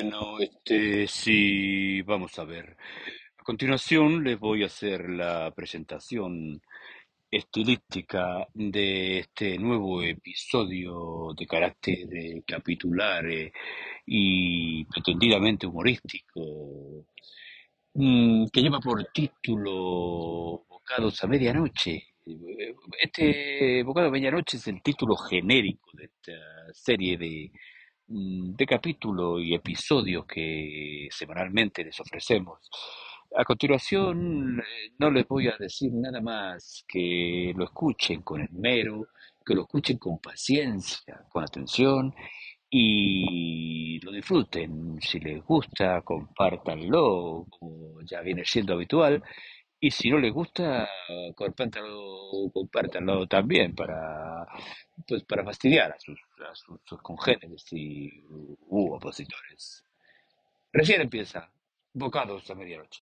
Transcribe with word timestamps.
Bueno, 0.00 0.38
este 0.38 1.08
sí, 1.08 2.02
vamos 2.02 2.38
a 2.38 2.44
ver. 2.44 2.76
A 3.36 3.42
continuación 3.42 4.22
les 4.22 4.38
voy 4.38 4.62
a 4.62 4.66
hacer 4.66 5.10
la 5.10 5.50
presentación 5.50 6.62
estilística 7.28 8.46
de 8.54 9.18
este 9.18 9.58
nuevo 9.58 10.00
episodio 10.04 11.34
de 11.36 11.46
carácter 11.48 12.14
eh, 12.14 12.42
capitular 12.46 13.28
eh, 13.28 13.52
y 14.06 14.84
pretendidamente 14.84 15.66
humorístico, 15.66 17.04
mm, 17.94 18.46
que 18.52 18.62
lleva 18.62 18.78
por 18.78 19.04
título 19.06 20.64
Bocados 20.68 21.24
a 21.24 21.26
Medianoche. 21.26 22.04
Este 23.00 23.82
Bocado 23.82 24.06
a 24.08 24.10
Medianoche 24.12 24.58
es 24.58 24.68
el 24.68 24.80
título 24.80 25.16
genérico 25.16 25.90
de 25.94 26.04
esta 26.04 26.72
serie 26.72 27.18
de 27.18 27.50
de 28.08 28.66
capítulos 28.66 29.42
y 29.42 29.54
episodios 29.54 30.24
que 30.26 31.08
semanalmente 31.10 31.84
les 31.84 32.00
ofrecemos. 32.00 32.58
A 33.36 33.44
continuación, 33.44 34.60
eh, 34.60 34.92
no 34.98 35.10
les 35.10 35.28
voy 35.28 35.48
a 35.48 35.56
decir 35.58 35.92
nada 35.92 36.20
más 36.20 36.84
que 36.88 37.52
lo 37.54 37.64
escuchen 37.64 38.22
con 38.22 38.40
esmero, 38.40 39.08
que 39.44 39.54
lo 39.54 39.62
escuchen 39.62 39.98
con 39.98 40.18
paciencia, 40.18 41.22
con 41.28 41.44
atención 41.44 42.14
y 42.70 44.00
lo 44.00 44.12
disfruten. 44.12 44.98
Si 45.00 45.20
les 45.20 45.44
gusta, 45.44 46.00
compártanlo, 46.02 47.46
como 47.50 48.00
ya 48.02 48.22
viene 48.22 48.44
siendo 48.44 48.74
habitual. 48.74 49.22
Y 49.80 49.90
si 49.90 50.10
no 50.10 50.18
les 50.18 50.32
gusta, 50.32 50.88
compártanlo, 51.36 52.50
compártanlo 52.52 53.26
también 53.28 53.74
para, 53.74 54.44
pues, 55.06 55.22
para 55.22 55.44
fastidiar 55.44 55.92
a 55.92 56.00
sus, 56.00 56.18
a 56.90 56.96
congéneres 57.02 57.64
y 57.72 58.24
u 58.28 58.92
opositores. 58.92 59.84
Recién 60.72 61.00
empieza. 61.00 61.50
Bocados 61.94 62.50
a 62.50 62.54
medianoche. 62.54 63.02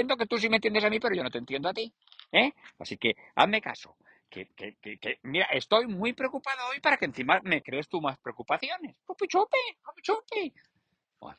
Entiendo 0.00 0.16
que 0.16 0.26
tú 0.26 0.38
sí 0.38 0.48
me 0.48 0.56
entiendes 0.56 0.84
a 0.84 0.90
mí, 0.90 1.00
pero 1.00 1.14
yo 1.14 1.22
no 1.22 1.30
te 1.30 1.38
entiendo 1.38 1.68
a 1.68 1.72
ti. 1.74 1.92
¿eh? 2.32 2.52
Así 2.78 2.96
que 2.96 3.14
hazme 3.34 3.60
caso. 3.60 3.96
Que, 4.28 4.48
que, 4.56 4.76
que, 4.82 4.98
que, 4.98 5.18
mira, 5.22 5.46
estoy 5.52 5.86
muy 5.86 6.12
preocupado 6.12 6.58
hoy 6.70 6.80
para 6.80 6.96
que 6.96 7.04
encima 7.06 7.40
me 7.44 7.62
crees 7.62 7.88
tú 7.88 8.00
más 8.00 8.18
preocupaciones. 8.18 8.96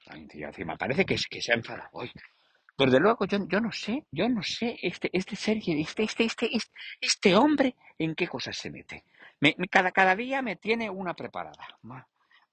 Ay, 0.08 0.28
tío, 0.28 0.48
encima 0.48 0.76
parece 0.78 1.06
que, 1.06 1.16
que 1.30 1.42
se 1.42 1.52
ha 1.52 1.56
enfadado 1.56 1.90
hoy. 1.94 2.12
Desde 2.78 3.00
luego, 3.00 3.26
yo, 3.26 3.40
yo 3.48 3.60
no 3.60 3.72
sé, 3.72 4.06
yo 4.12 4.30
no 4.30 4.42
sé, 4.44 4.78
este, 4.82 5.10
este 5.14 5.36
Sergio, 5.36 5.76
este, 5.78 6.04
este, 6.04 6.24
este, 6.26 6.56
este, 6.56 6.72
este 7.02 7.36
hombre, 7.36 7.76
en 7.98 8.16
qué 8.16 8.28
cosas 8.28 8.58
se 8.58 8.70
mete. 8.70 9.04
Me- 9.40 9.56
cada, 9.70 9.92
cada 9.92 10.16
día 10.16 10.42
me 10.42 10.56
tiene 10.56 10.90
una 10.90 11.14
preparada. 11.14 11.68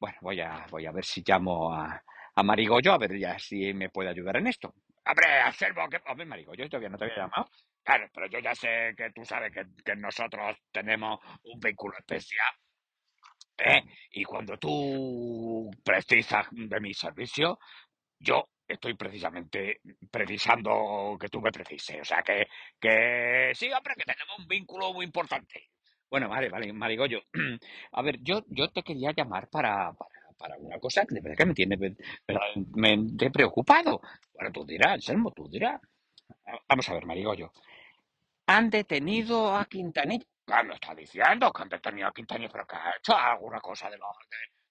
Bueno, 0.00 0.18
voy 0.20 0.40
a, 0.40 0.66
voy 0.70 0.86
a 0.86 0.92
ver 0.92 1.04
si 1.04 1.22
llamo 1.26 1.72
a, 1.72 2.02
a 2.34 2.42
Marigollo, 2.42 2.92
a 2.92 2.98
ver 2.98 3.18
ya 3.18 3.38
si 3.38 3.72
me 3.74 3.90
puede 3.90 4.10
ayudar 4.10 4.36
en 4.36 4.46
esto. 4.48 4.74
Hombre, 5.06 5.40
Anselmo, 5.40 5.88
que... 5.88 6.00
Hombre, 6.06 6.26
Marigollo, 6.26 6.68
todavía 6.68 6.88
no 6.88 6.98
te 6.98 7.04
había 7.04 7.16
llamado. 7.16 7.48
Claro, 7.82 8.08
pero 8.14 8.26
yo 8.28 8.38
ya 8.38 8.54
sé 8.54 8.94
que 8.96 9.10
tú 9.10 9.24
sabes 9.24 9.52
que, 9.52 9.66
que 9.84 9.94
nosotros 9.96 10.56
tenemos 10.72 11.20
un 11.44 11.60
vínculo 11.60 11.96
especial, 11.98 12.54
¿eh? 13.58 13.82
Y 14.12 14.24
cuando 14.24 14.56
tú 14.58 15.70
precisas 15.84 16.46
de 16.50 16.80
mi 16.80 16.94
servicio, 16.94 17.58
yo 18.18 18.48
estoy 18.66 18.94
precisamente 18.94 19.80
precisando 20.10 21.16
que 21.20 21.28
tú 21.28 21.40
me 21.40 21.52
precises. 21.52 22.00
O 22.00 22.04
sea, 22.04 22.22
que, 22.22 22.46
que 22.80 23.52
sí, 23.54 23.70
hombre, 23.72 23.94
que 23.96 24.04
tenemos 24.04 24.38
un 24.38 24.46
vínculo 24.46 24.92
muy 24.92 25.04
importante. 25.04 25.70
Bueno, 26.10 26.28
vale, 26.28 26.48
vale, 26.48 26.72
Marigollo. 26.72 27.22
A 27.92 28.02
ver, 28.02 28.18
yo, 28.22 28.44
yo 28.48 28.70
te 28.70 28.82
quería 28.82 29.12
llamar 29.12 29.48
para, 29.48 29.92
para, 29.92 30.10
para 30.38 30.56
una 30.58 30.78
cosa 30.78 31.04
que 31.06 31.14
de 31.14 31.20
verdad 31.20 31.36
que 31.38 31.46
me 31.46 31.54
tiene 31.54 31.76
ve- 31.76 31.96
verdaderamente 32.26 33.30
preocupado. 33.30 34.00
Bueno, 34.32 34.52
tú 34.52 34.64
dirás, 34.64 34.94
Anselmo, 34.94 35.30
tú 35.32 35.48
dirás. 35.48 35.80
Vamos 36.68 36.88
a 36.88 36.94
ver, 36.94 37.06
Marigollo. 37.06 37.52
Han 38.46 38.70
detenido 38.70 39.54
a 39.56 39.64
Quintanilla. 39.66 40.24
¿Qué 40.46 40.62
me 40.64 40.74
está 40.74 40.94
diciendo? 40.94 41.50
Que 41.52 41.62
han 41.62 41.68
detenido 41.68 42.08
a 42.08 42.12
Quintanilla, 42.12 42.50
pero 42.52 42.66
que 42.66 42.76
ha 42.76 42.94
hecho 42.98 43.16
alguna 43.16 43.60
cosa 43.60 43.88
de 43.88 43.96
lo, 43.96 44.06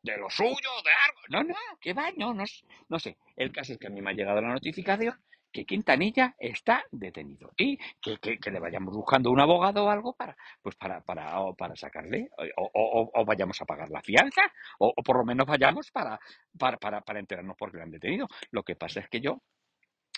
de, 0.03 0.17
lo 0.17 0.29
suyo, 0.29 0.69
de 0.83 0.91
algo. 0.91 1.21
No, 1.29 1.43
no, 1.43 1.55
que 1.81 1.93
va, 1.93 2.11
no, 2.15 2.33
no, 2.33 2.43
no 2.89 2.99
sé. 2.99 3.17
El 3.35 3.51
caso 3.51 3.73
es 3.73 3.79
que 3.79 3.87
a 3.87 3.89
mí 3.89 4.01
me 4.01 4.11
ha 4.11 4.13
llegado 4.13 4.39
la 4.41 4.49
notificación 4.53 5.19
que 5.53 5.65
Quintanilla 5.65 6.35
está 6.39 6.83
detenido 6.91 7.51
y 7.57 7.77
que, 8.01 8.17
que, 8.17 8.39
que 8.39 8.51
le 8.51 8.59
vayamos 8.59 8.93
buscando 8.95 9.31
un 9.31 9.39
abogado 9.39 9.85
o 9.85 9.89
algo 9.89 10.13
para, 10.15 10.35
pues 10.61 10.75
para, 10.75 11.01
para, 11.01 11.39
o 11.41 11.55
para 11.55 11.75
sacarle, 11.75 12.29
o, 12.57 12.63
o, 12.73 13.01
o- 13.03 13.11
o 13.21 13.25
vayamos 13.25 13.61
a 13.61 13.65
pagar 13.65 13.89
la 13.89 14.01
fianza, 14.01 14.41
o, 14.79 14.93
por 14.95 15.17
lo 15.17 15.25
menos 15.25 15.47
vayamos 15.47 15.91
para, 15.91 16.19
para, 16.57 16.77
para, 16.77 17.01
para 17.01 17.19
enterarnos 17.19 17.55
por 17.57 17.71
qué 17.71 17.77
le 17.77 17.83
han 17.83 17.91
detenido. 17.91 18.27
Lo 18.51 18.63
que 18.63 18.75
pasa 18.75 18.99
es 19.01 19.09
que 19.09 19.21
yo 19.21 19.41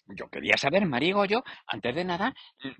yo 0.08 0.30
quería 0.30 0.56
saber, 0.58 0.86
Marigo, 0.86 1.26
yo, 1.26 1.44
antes 1.68 1.96
de 1.96 2.04
nada, 2.04 2.34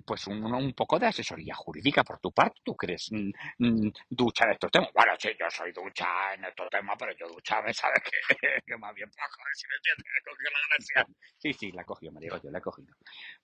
pues 0.04 0.26
un, 0.28 0.44
un 0.44 0.72
poco 0.74 0.98
de 0.98 1.06
asesoría 1.06 1.54
jurídica 1.54 2.04
por 2.04 2.20
tu 2.20 2.32
parte. 2.32 2.60
¿Tú 2.62 2.76
crees 2.76 3.08
mm, 3.10 3.30
mm, 3.58 3.92
ducha 4.10 4.44
en 4.44 4.52
estos 4.52 4.70
temas? 4.70 4.90
Bueno, 4.94 5.12
sí, 5.18 5.30
yo 5.38 5.46
soy 5.50 5.72
ducha 5.72 6.34
en 6.34 6.44
estos 6.44 6.68
temas, 6.70 6.96
pero 6.98 7.12
yo 7.16 7.26
ducha, 7.28 7.60
me 7.62 7.74
sabes 7.74 8.02
que, 8.02 8.28
que 8.66 8.76
más 8.76 8.94
bien 8.94 9.10
poco, 9.10 9.42
si 9.54 9.66
me 9.66 9.74
entiendes, 9.76 10.06
he 10.06 10.24
cogido 10.24 10.50
la 10.50 10.58
gracia. 10.68 11.16
Sí, 11.38 11.52
sí, 11.52 11.72
la 11.72 11.84
cogió, 11.84 12.12
Marigo, 12.12 12.40
yo 12.42 12.50
la 12.50 12.58
he 12.58 12.62
cogido. 12.62 12.94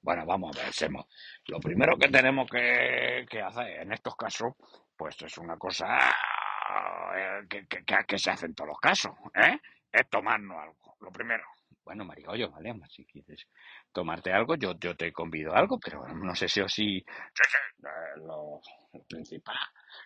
Bueno, 0.01 0.25
vamos 0.27 0.57
a 0.57 0.63
ver, 0.63 0.73
Semo. 0.73 1.09
Lo 1.47 1.59
primero 1.59 1.97
que 1.97 2.09
tenemos 2.09 2.49
que, 2.49 3.27
hacer 3.43 3.81
en 3.81 3.93
estos 3.93 4.15
casos, 4.17 4.53
pues 4.97 5.21
es 5.23 5.39
una 5.39 5.57
cosa 5.57 5.99
eh, 7.17 7.67
que 8.07 8.19
se 8.19 8.31
hace 8.31 8.47
en 8.47 8.55
todos 8.55 8.69
los 8.69 8.79
casos, 8.79 9.13
¿eh? 9.35 9.59
Es 9.93 10.09
tomarnos 10.09 10.57
algo, 10.57 10.97
lo 11.01 11.11
primero. 11.11 11.45
Bueno, 11.85 12.05
Marigollo, 12.05 12.51
vale, 12.51 12.75
si 12.89 13.05
quieres 13.05 13.47
tomarte 13.93 14.33
algo, 14.33 14.55
yo, 14.57 14.79
yo 14.79 14.97
te 14.97 15.13
convido 15.13 15.53
a 15.55 15.59
algo, 15.59 15.79
pero 15.81 16.07
no 16.15 16.35
sé 16.35 16.49
si 16.49 16.61
o 16.61 16.69
si... 16.69 16.99
Eh, 16.99 18.21
lo, 18.25 18.61
principal, 19.09 19.57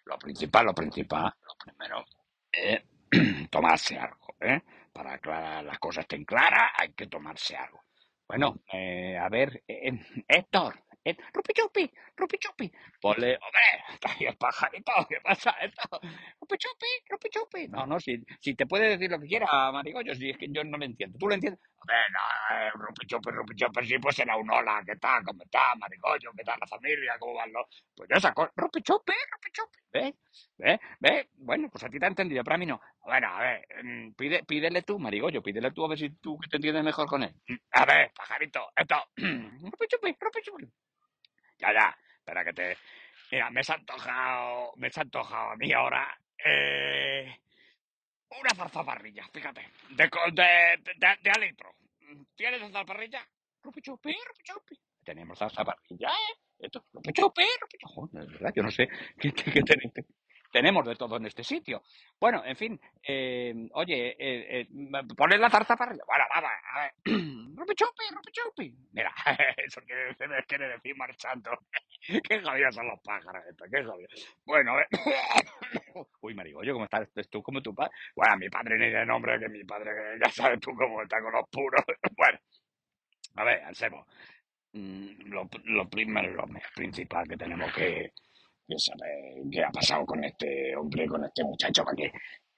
lo 0.06 0.18
principal, 0.18 0.66
lo 0.66 0.74
principal, 0.74 1.24
lo 1.42 1.54
primero, 1.64 2.04
es 2.50 2.82
tomarse 3.50 3.98
algo, 3.98 4.34
¿eh? 4.40 4.62
Para 4.92 5.20
la- 5.24 5.62
las 5.62 5.78
cosas 5.78 6.02
estén 6.04 6.24
claras, 6.24 6.72
hay 6.78 6.92
que 6.92 7.06
tomarse 7.06 7.56
algo. 7.56 7.82
Bueno, 8.26 8.60
eh, 8.72 9.16
a 9.18 9.28
ver, 9.28 9.62
eh, 9.68 9.92
Héctor, 10.26 10.82
eh, 11.06 11.16
Rupi 11.32 11.52
Chupi, 11.52 11.92
Rupi 12.16 12.36
Chupi, 12.38 12.72
ponle, 13.00 13.38
hombre, 13.38 13.94
está 13.94 14.10
ahí 14.10 14.26
el 14.26 14.36
pajarito, 14.36 14.92
¿qué 15.08 15.20
pasa, 15.22 15.54
Héctor? 15.60 16.00
Rupi 16.40 16.56
Chupi, 16.58 16.86
Rupi 17.08 17.28
Chupi. 17.30 17.68
No, 17.68 17.86
no, 17.86 18.00
si, 18.00 18.24
si 18.40 18.56
te 18.56 18.66
puede 18.66 18.88
decir 18.88 19.08
lo 19.08 19.20
que 19.20 19.28
quiera, 19.28 19.46
Marigollo, 19.70 20.16
si 20.16 20.30
es 20.30 20.36
que 20.36 20.48
yo 20.50 20.64
no 20.64 20.76
me 20.76 20.86
entiendo. 20.86 21.16
¿Tú 21.16 21.28
lo 21.28 21.34
entiendes? 21.34 21.60
Hombre, 21.78 21.96
no, 22.10 22.56
eh, 22.56 22.70
Rupi 22.74 23.06
Chupi, 23.06 23.30
Rupi 23.30 23.54
Chupi, 23.54 23.86
sí, 23.86 23.98
pues 24.00 24.16
será 24.16 24.36
un 24.36 24.50
hola, 24.50 24.82
¿qué 24.84 24.96
tal? 24.96 25.22
¿Cómo 25.22 25.44
está, 25.44 25.76
Marigollo? 25.76 26.32
¿Qué 26.36 26.42
tal 26.42 26.58
la 26.58 26.66
familia? 26.66 27.16
¿Cómo 27.20 27.34
van 27.34 27.52
los...? 27.52 27.66
Pues 27.94 28.10
esa 28.10 28.32
cosa, 28.34 28.52
Rupi 28.56 28.82
Chupi, 28.82 29.12
Rupi 29.12 29.50
Chupi, 29.52 29.78
¿ves? 29.92 30.14
¿Ves? 30.58 30.80
¿Ves? 30.98 31.26
Bueno, 31.36 31.68
pues 31.70 31.84
a 31.84 31.88
ti 31.88 32.00
te 32.00 32.04
ha 32.04 32.08
entendido, 32.08 32.42
pero 32.42 32.56
a 32.56 32.58
mí 32.58 32.66
no. 32.66 32.80
Bueno, 33.04 33.28
a 33.28 33.40
ver, 33.40 33.66
mm, 33.84 34.14
pide, 34.14 34.42
pídele 34.42 34.82
tú, 34.82 34.98
Marigollo, 34.98 35.40
pídele 35.40 35.70
tú 35.70 35.84
a 35.84 35.88
ver 35.88 35.98
si 35.98 36.10
tú 36.18 36.36
te 36.50 36.56
entiendes 36.56 36.82
mejor 36.82 37.06
con 37.06 37.22
él. 37.22 37.32
A 37.70 37.84
ver, 37.84 38.10
pajarito, 38.12 38.72
esto. 38.74 38.96
Rupi 39.16 39.86
Chupi, 39.88 40.16
Rupi 40.18 40.40
Chupi. 40.42 40.66
Ya, 41.58 41.72
ya, 41.72 41.96
espera 42.18 42.44
que 42.44 42.52
te... 42.52 42.76
Mira, 43.30 43.50
me 43.50 43.62
se 43.64 43.72
ha 43.72 43.76
antojado, 43.76 44.72
me 44.76 44.90
se 44.90 45.00
ha 45.00 45.02
antojado 45.02 45.50
a 45.50 45.56
mí 45.56 45.72
ahora 45.72 46.16
eh, 46.44 47.40
una 48.30 48.50
zarzaparrilla, 48.54 49.26
fíjate, 49.32 49.68
de, 49.90 50.04
de, 50.04 50.42
de, 50.82 50.94
de, 50.96 51.16
de 51.22 51.30
a 51.30 51.38
litro. 51.40 51.74
¿Tienes 52.36 52.60
zarzaparrilla? 52.60 53.26
Rupi 53.62 53.80
chupi, 53.82 54.12
rupi 54.12 54.42
chupi. 54.44 54.80
Tenemos 55.04 55.38
zarzaparrilla, 55.38 56.08
¿eh? 56.08 56.38
Esto, 56.58 56.84
rupi 56.92 57.12
chupi, 57.12 57.42
rupi 57.60 57.78
chupi. 57.78 57.94
Joder, 57.94 58.26
de 58.26 58.32
verdad, 58.32 58.52
yo 58.54 58.62
no 58.62 58.70
sé 58.70 58.88
qué, 59.18 59.32
qué, 59.32 59.52
qué 59.52 59.62
ten- 59.62 59.92
tenemos 60.56 60.86
de 60.86 60.96
todo 60.96 61.18
en 61.18 61.26
este 61.26 61.44
sitio. 61.44 61.82
Bueno, 62.18 62.42
en 62.42 62.56
fin, 62.56 62.80
eh, 63.06 63.52
oye, 63.74 64.16
eh, 64.18 64.60
eh, 64.62 64.66
la 64.70 65.50
zarzaparrilla. 65.50 66.02
Bueno, 66.06 66.24
vamos, 66.34 66.50
a 66.72 66.80
ver. 66.80 66.92
Rupi 67.56 67.74
chupi, 67.74 68.04
rupi 68.10 68.32
chupi. 68.32 68.74
Mira, 68.92 69.12
eso 69.58 69.82
quiere, 69.82 70.16
quiere 70.46 70.68
decir 70.68 70.96
marchando. 70.96 71.50
Qué 72.00 72.40
jodidos 72.40 72.74
son 72.74 72.86
los 72.86 72.98
pájaros 73.00 73.44
estos, 73.50 73.68
qué 73.70 73.84
jodidos. 73.84 74.38
Bueno, 74.46 74.76
ver. 74.76 74.86
Uy, 76.22 76.34
Marigollo, 76.34 76.72
¿cómo 76.72 76.84
estás? 76.86 77.02
¿Estás 77.02 77.28
tú 77.28 77.42
como 77.42 77.60
tu 77.60 77.74
padre? 77.74 77.90
Bueno, 78.14 78.38
mi 78.38 78.48
padre 78.48 78.78
ni 78.78 78.88
de 78.88 79.04
nombre, 79.04 79.38
que 79.38 79.50
mi 79.50 79.62
padre, 79.64 79.90
ya 80.24 80.30
sabes 80.30 80.58
tú 80.60 80.74
cómo 80.74 81.02
está 81.02 81.20
con 81.20 81.32
los 81.32 81.46
puros. 81.50 81.82
Bueno, 82.16 82.38
a 83.34 83.44
ver, 83.44 83.62
Ansemo, 83.64 84.06
mm, 84.72 85.28
lo, 85.28 85.50
lo 85.64 85.88
primero, 85.90 86.32
lo 86.32 86.46
principal 86.74 87.28
que 87.28 87.36
tenemos 87.36 87.70
que, 87.74 88.12
que 88.66 88.78
saber 88.78 89.42
qué 89.50 89.64
ha 89.64 89.70
pasado 89.70 90.04
con 90.04 90.24
este 90.24 90.74
hombre, 90.76 91.06
con 91.06 91.24
este 91.24 91.44
muchacho, 91.44 91.84
porque 91.84 92.10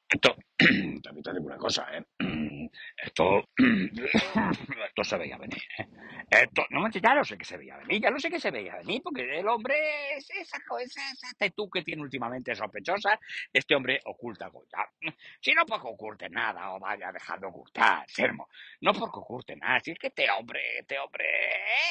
esto, 0.09 0.35
también 0.57 1.23
te 1.23 1.33
digo 1.33 1.47
una 1.47 1.59
cosa, 1.59 1.87
¿eh? 1.93 2.05
Esto, 2.97 3.45
esto 3.57 5.05
se 5.05 5.17
veía 5.17 5.39
venir, 5.39 5.63
¿eh? 5.79 5.87
Esto, 6.31 6.67
no 6.71 6.81
manches, 6.81 7.01
ya 7.01 7.15
lo 7.15 7.25
sé 7.25 7.39
que 7.39 7.45
se 7.45 7.57
veía 7.57 7.77
venir, 7.79 8.03
ya 8.03 8.11
lo 8.11 8.19
sé 8.19 8.29
que 8.29 8.41
se 8.41 8.51
veía 8.51 8.77
venir, 8.77 9.01
porque 9.03 9.39
el 9.39 9.49
hombre 9.49 9.75
es 10.17 10.29
esa, 10.31 10.59
esa, 10.81 11.13
esa 11.13 11.29
actitud 11.31 11.69
que 11.73 11.83
tiene 11.83 12.03
últimamente 12.03 12.55
sospechosa, 12.55 13.19
este 13.53 13.75
hombre 13.75 14.01
oculta. 14.05 14.51
Ya, 14.71 15.13
Si 15.41 15.55
no 15.55 15.65
porque 15.65 15.89
oculte 15.89 16.29
nada 16.29 16.73
o 16.73 16.81
vaya 16.81 17.11
dejando 17.13 17.49
ocultar, 17.49 18.05
Sermo, 18.09 18.49
no 18.81 18.93
porque 18.93 19.19
oculte 19.21 19.57
nada, 19.57 19.81
si 19.81 19.93
es 19.93 19.99
que 19.99 20.09
este 20.09 20.31
hombre, 20.31 20.79
este 20.81 20.99
hombre, 20.99 21.27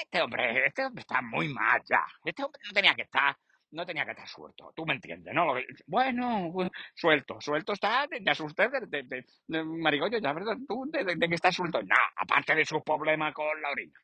este 0.04 0.22
hombre, 0.22 0.66
este 0.68 0.86
hombre 0.86 1.02
está 1.02 1.22
muy 1.22 1.48
mal 1.52 1.82
ya, 1.90 2.06
este 2.24 2.44
hombre 2.44 2.62
no 2.66 2.74
tenía 2.74 2.94
que 2.94 3.04
estar 3.04 3.36
no 3.72 3.86
tenía 3.86 4.06
que 4.06 4.12
estar 4.12 4.28
suelto. 4.28 4.72
Tú 4.76 4.86
me 4.86 4.94
entiendes, 4.94 5.34
¿no? 5.34 5.54
Bueno, 5.86 6.52
suelto, 6.96 7.40
suelto 7.42 7.74
está, 7.74 8.08
te 8.08 8.30
asusté 8.30 8.70
de, 8.70 8.80
de, 8.88 9.04
de, 9.04 9.26
de 9.48 10.22
ya, 10.22 10.34
¿verdad? 10.34 10.58
Tú, 10.68 10.90
de, 10.92 11.28
que 11.28 11.36
está 11.36 11.52
suelto. 11.52 11.82
No, 11.82 11.96
aparte 12.16 12.56
de 12.56 12.66
su 12.66 12.82
problema 12.84 13.34
con 13.34 13.62
la 13.62 13.72
orina. 13.72 14.00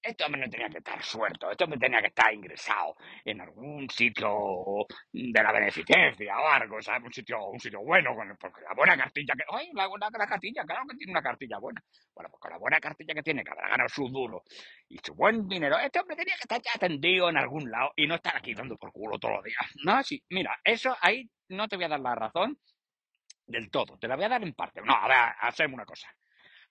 Este 0.00 0.24
hombre 0.24 0.40
no 0.40 0.48
tenía 0.48 0.68
que 0.68 0.78
estar 0.78 1.02
suelto, 1.02 1.50
este 1.50 1.64
hombre 1.64 1.78
tenía 1.78 2.00
que 2.00 2.06
estar 2.06 2.32
ingresado 2.32 2.96
en 3.24 3.40
algún 3.40 3.90
sitio 3.90 4.86
de 5.12 5.42
la 5.42 5.52
beneficencia 5.52 6.38
o 6.38 6.48
algo, 6.48 6.80
¿sabes? 6.80 7.02
Un 7.04 7.12
sitio, 7.12 7.44
un 7.46 7.58
sitio 7.58 7.80
bueno, 7.80 8.14
porque 8.38 8.62
la 8.62 8.74
buena 8.74 8.96
cartilla 8.96 9.34
que. 9.34 9.44
¡Ay, 9.50 9.70
la 9.74 9.88
buena 9.88 10.08
la 10.16 10.26
cartilla! 10.26 10.64
Claro 10.64 10.82
que 10.88 10.96
tiene 10.96 11.12
una 11.12 11.22
cartilla 11.22 11.58
buena. 11.58 11.82
Bueno, 12.14 12.30
pues 12.30 12.40
con 12.40 12.50
la 12.50 12.58
buena 12.58 12.80
cartilla 12.80 13.12
que 13.14 13.22
tiene, 13.22 13.42
que 13.42 13.50
habrá 13.50 13.68
ganado 13.68 13.88
su 13.88 14.08
duro 14.08 14.44
y 14.88 14.98
su 14.98 15.14
buen 15.14 15.48
dinero, 15.48 15.78
este 15.78 16.00
hombre 16.00 16.16
tenía 16.16 16.34
que 16.36 16.42
estar 16.42 16.62
ya 16.62 16.70
atendido 16.74 17.28
en 17.28 17.36
algún 17.36 17.70
lado 17.70 17.92
y 17.96 18.06
no 18.06 18.14
estar 18.14 18.36
aquí 18.36 18.54
dando 18.54 18.76
por 18.76 18.92
culo 18.92 19.18
todos 19.18 19.34
los 19.36 19.44
días. 19.44 19.58
No, 19.84 20.02
sí, 20.04 20.22
mira, 20.30 20.58
eso 20.64 20.96
ahí 21.00 21.28
no 21.48 21.66
te 21.68 21.76
voy 21.76 21.86
a 21.86 21.88
dar 21.88 22.00
la 22.00 22.14
razón 22.14 22.58
del 23.46 23.70
todo, 23.70 23.98
te 23.98 24.06
la 24.06 24.16
voy 24.16 24.24
a 24.26 24.28
dar 24.28 24.42
en 24.42 24.54
parte. 24.54 24.80
No, 24.82 24.94
a 24.94 25.08
ver, 25.08 25.34
hacemos 25.40 25.74
una 25.74 25.84
cosa. 25.86 26.08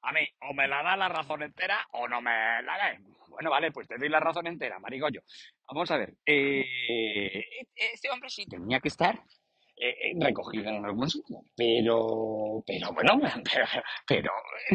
A 0.01 0.11
mí, 0.11 0.21
o 0.41 0.53
me 0.53 0.67
la 0.67 0.83
da 0.83 0.95
la 0.95 1.09
razón 1.09 1.43
entera 1.43 1.85
o 1.91 2.07
no 2.07 2.21
me 2.21 2.31
la 2.63 2.77
da. 2.77 2.97
Bueno, 3.29 3.49
vale, 3.49 3.71
pues 3.71 3.87
te 3.87 3.97
doy 3.97 4.09
la 4.09 4.19
razón 4.19 4.47
entera, 4.47 4.79
marigollo. 4.79 5.21
Vamos 5.67 5.91
a 5.91 5.97
ver. 5.97 6.13
Eh, 6.25 7.43
este 7.75 8.09
hombre 8.09 8.29
sí 8.29 8.45
tenía 8.45 8.79
que 8.79 8.87
estar 8.87 9.21
eh, 9.79 10.13
recogido 10.19 10.69
en 10.69 10.83
algún 10.83 11.07
sitio. 11.07 11.37
Pero, 11.55 12.63
pero 12.65 12.91
bueno, 12.93 13.21
pero, 14.07 14.31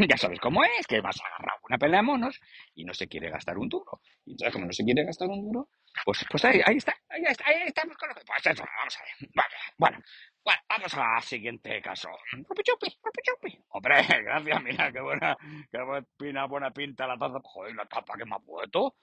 ya 0.09 0.17
sabes 0.17 0.39
cómo 0.39 0.63
es, 0.63 0.87
que 0.87 1.01
vas 1.01 1.21
a 1.21 1.27
agarrar 1.27 1.59
una 1.69 1.79
pelea 1.79 2.01
de 2.01 2.07
monos 2.07 2.41
y 2.75 2.85
no 2.85 2.95
se 2.95 3.09
quiere 3.09 3.31
gastar 3.31 3.59
un 3.59 3.69
duro. 3.69 4.01
Y 4.25 4.33
entonces, 4.33 4.53
como 4.53 4.67
no 4.67 4.73
se 4.73 4.85
quiere 4.85 5.05
gastar 5.05 5.29
un 5.29 5.43
duro, 5.43 5.69
pues, 6.05 6.25
pues 6.31 6.45
ahí, 6.45 6.61
ahí 6.65 6.77
está, 6.77 6.95
ahí 7.09 7.23
está, 7.27 7.45
ahí 7.47 7.63
estamos 7.67 7.97
con 7.97 8.11
lo. 8.11 8.15
Pues 8.15 8.47
eso, 8.47 8.65
vamos 8.79 8.97
a 8.97 9.03
ver. 9.03 9.31
Vale, 9.35 9.55
bueno, 9.77 9.99
bueno, 10.45 10.61
vamos 10.69 10.95
al 10.95 11.23
siguiente 11.23 11.81
caso. 11.81 12.09
Rupi 12.33 12.63
chupi, 12.63 12.89
rupi 13.03 13.21
chupi. 13.23 13.65
Hombre, 13.69 13.97
gracias, 14.25 14.63
mira, 14.63 14.93
qué 14.93 15.01
buena, 15.01 15.37
qué 15.71 15.79
buena, 16.19 16.47
buena 16.47 16.71
pinta 16.73 17.07
la 17.07 17.17
taza. 17.17 17.41
Joder, 17.43 17.75
la 17.75 17.87
tapa 17.87 18.17
que 18.17 18.25
me 18.25 18.35
ha 18.35 18.39
puesto. 18.39 18.97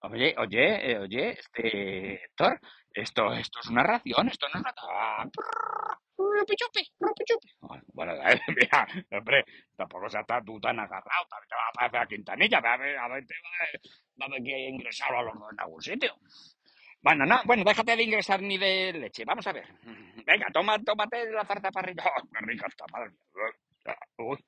Oye, 0.00 0.34
oye, 0.38 0.92
eh, 0.92 0.98
oye, 0.98 1.30
este, 1.30 2.24
Héctor, 2.24 2.60
esto, 2.92 3.32
esto 3.34 3.60
es 3.60 3.66
una 3.68 3.82
ración, 3.82 4.28
esto 4.28 4.46
no 4.48 4.60
es 4.60 4.60
una 4.60 4.72
taza. 4.72 5.30
Rupi 6.16 6.54
chupi, 6.56 6.82
rupi 7.00 7.24
chupi. 7.24 7.48
Bueno, 7.92 8.12
mira, 8.56 8.86
hombre, 9.10 9.44
tampoco 9.76 10.08
se 10.08 10.20
está 10.20 10.42
tú 10.42 10.60
tan 10.60 10.78
agarrado, 10.78 11.26
también 11.28 11.48
te 11.48 11.54
va 11.54 11.68
a 11.68 11.72
parecer 11.72 12.00
a 12.00 12.06
Quintanilla, 12.06 12.58
a 12.58 12.76
ver, 12.76 12.98
a 12.98 13.08
ver, 13.08 13.24
va 14.20 14.26
a 14.26 14.28
ver 14.28 14.42
que 14.42 14.68
ingresado 14.68 15.18
a 15.18 15.22
los 15.22 15.34
dos 15.34 15.52
en 15.52 15.60
algún 15.60 15.82
sitio. 15.82 16.14
Bueno, 17.00 17.24
no, 17.24 17.40
bueno, 17.44 17.64
déjate 17.64 17.96
de 17.96 18.02
ingresar 18.02 18.42
ni 18.42 18.58
de 18.58 18.92
leche. 18.92 19.24
Vamos 19.24 19.46
a 19.46 19.52
ver. 19.52 19.66
Venga, 20.26 20.46
toma, 20.52 20.78
tómate 20.78 21.30
la 21.30 21.44
zarza 21.44 21.70
parrilla. 21.70 22.04
Oh, 22.16 22.28
qué 22.32 22.46
rica 22.46 22.66
está, 22.68 22.84
madre 22.92 23.12
Uy. 24.18 24.38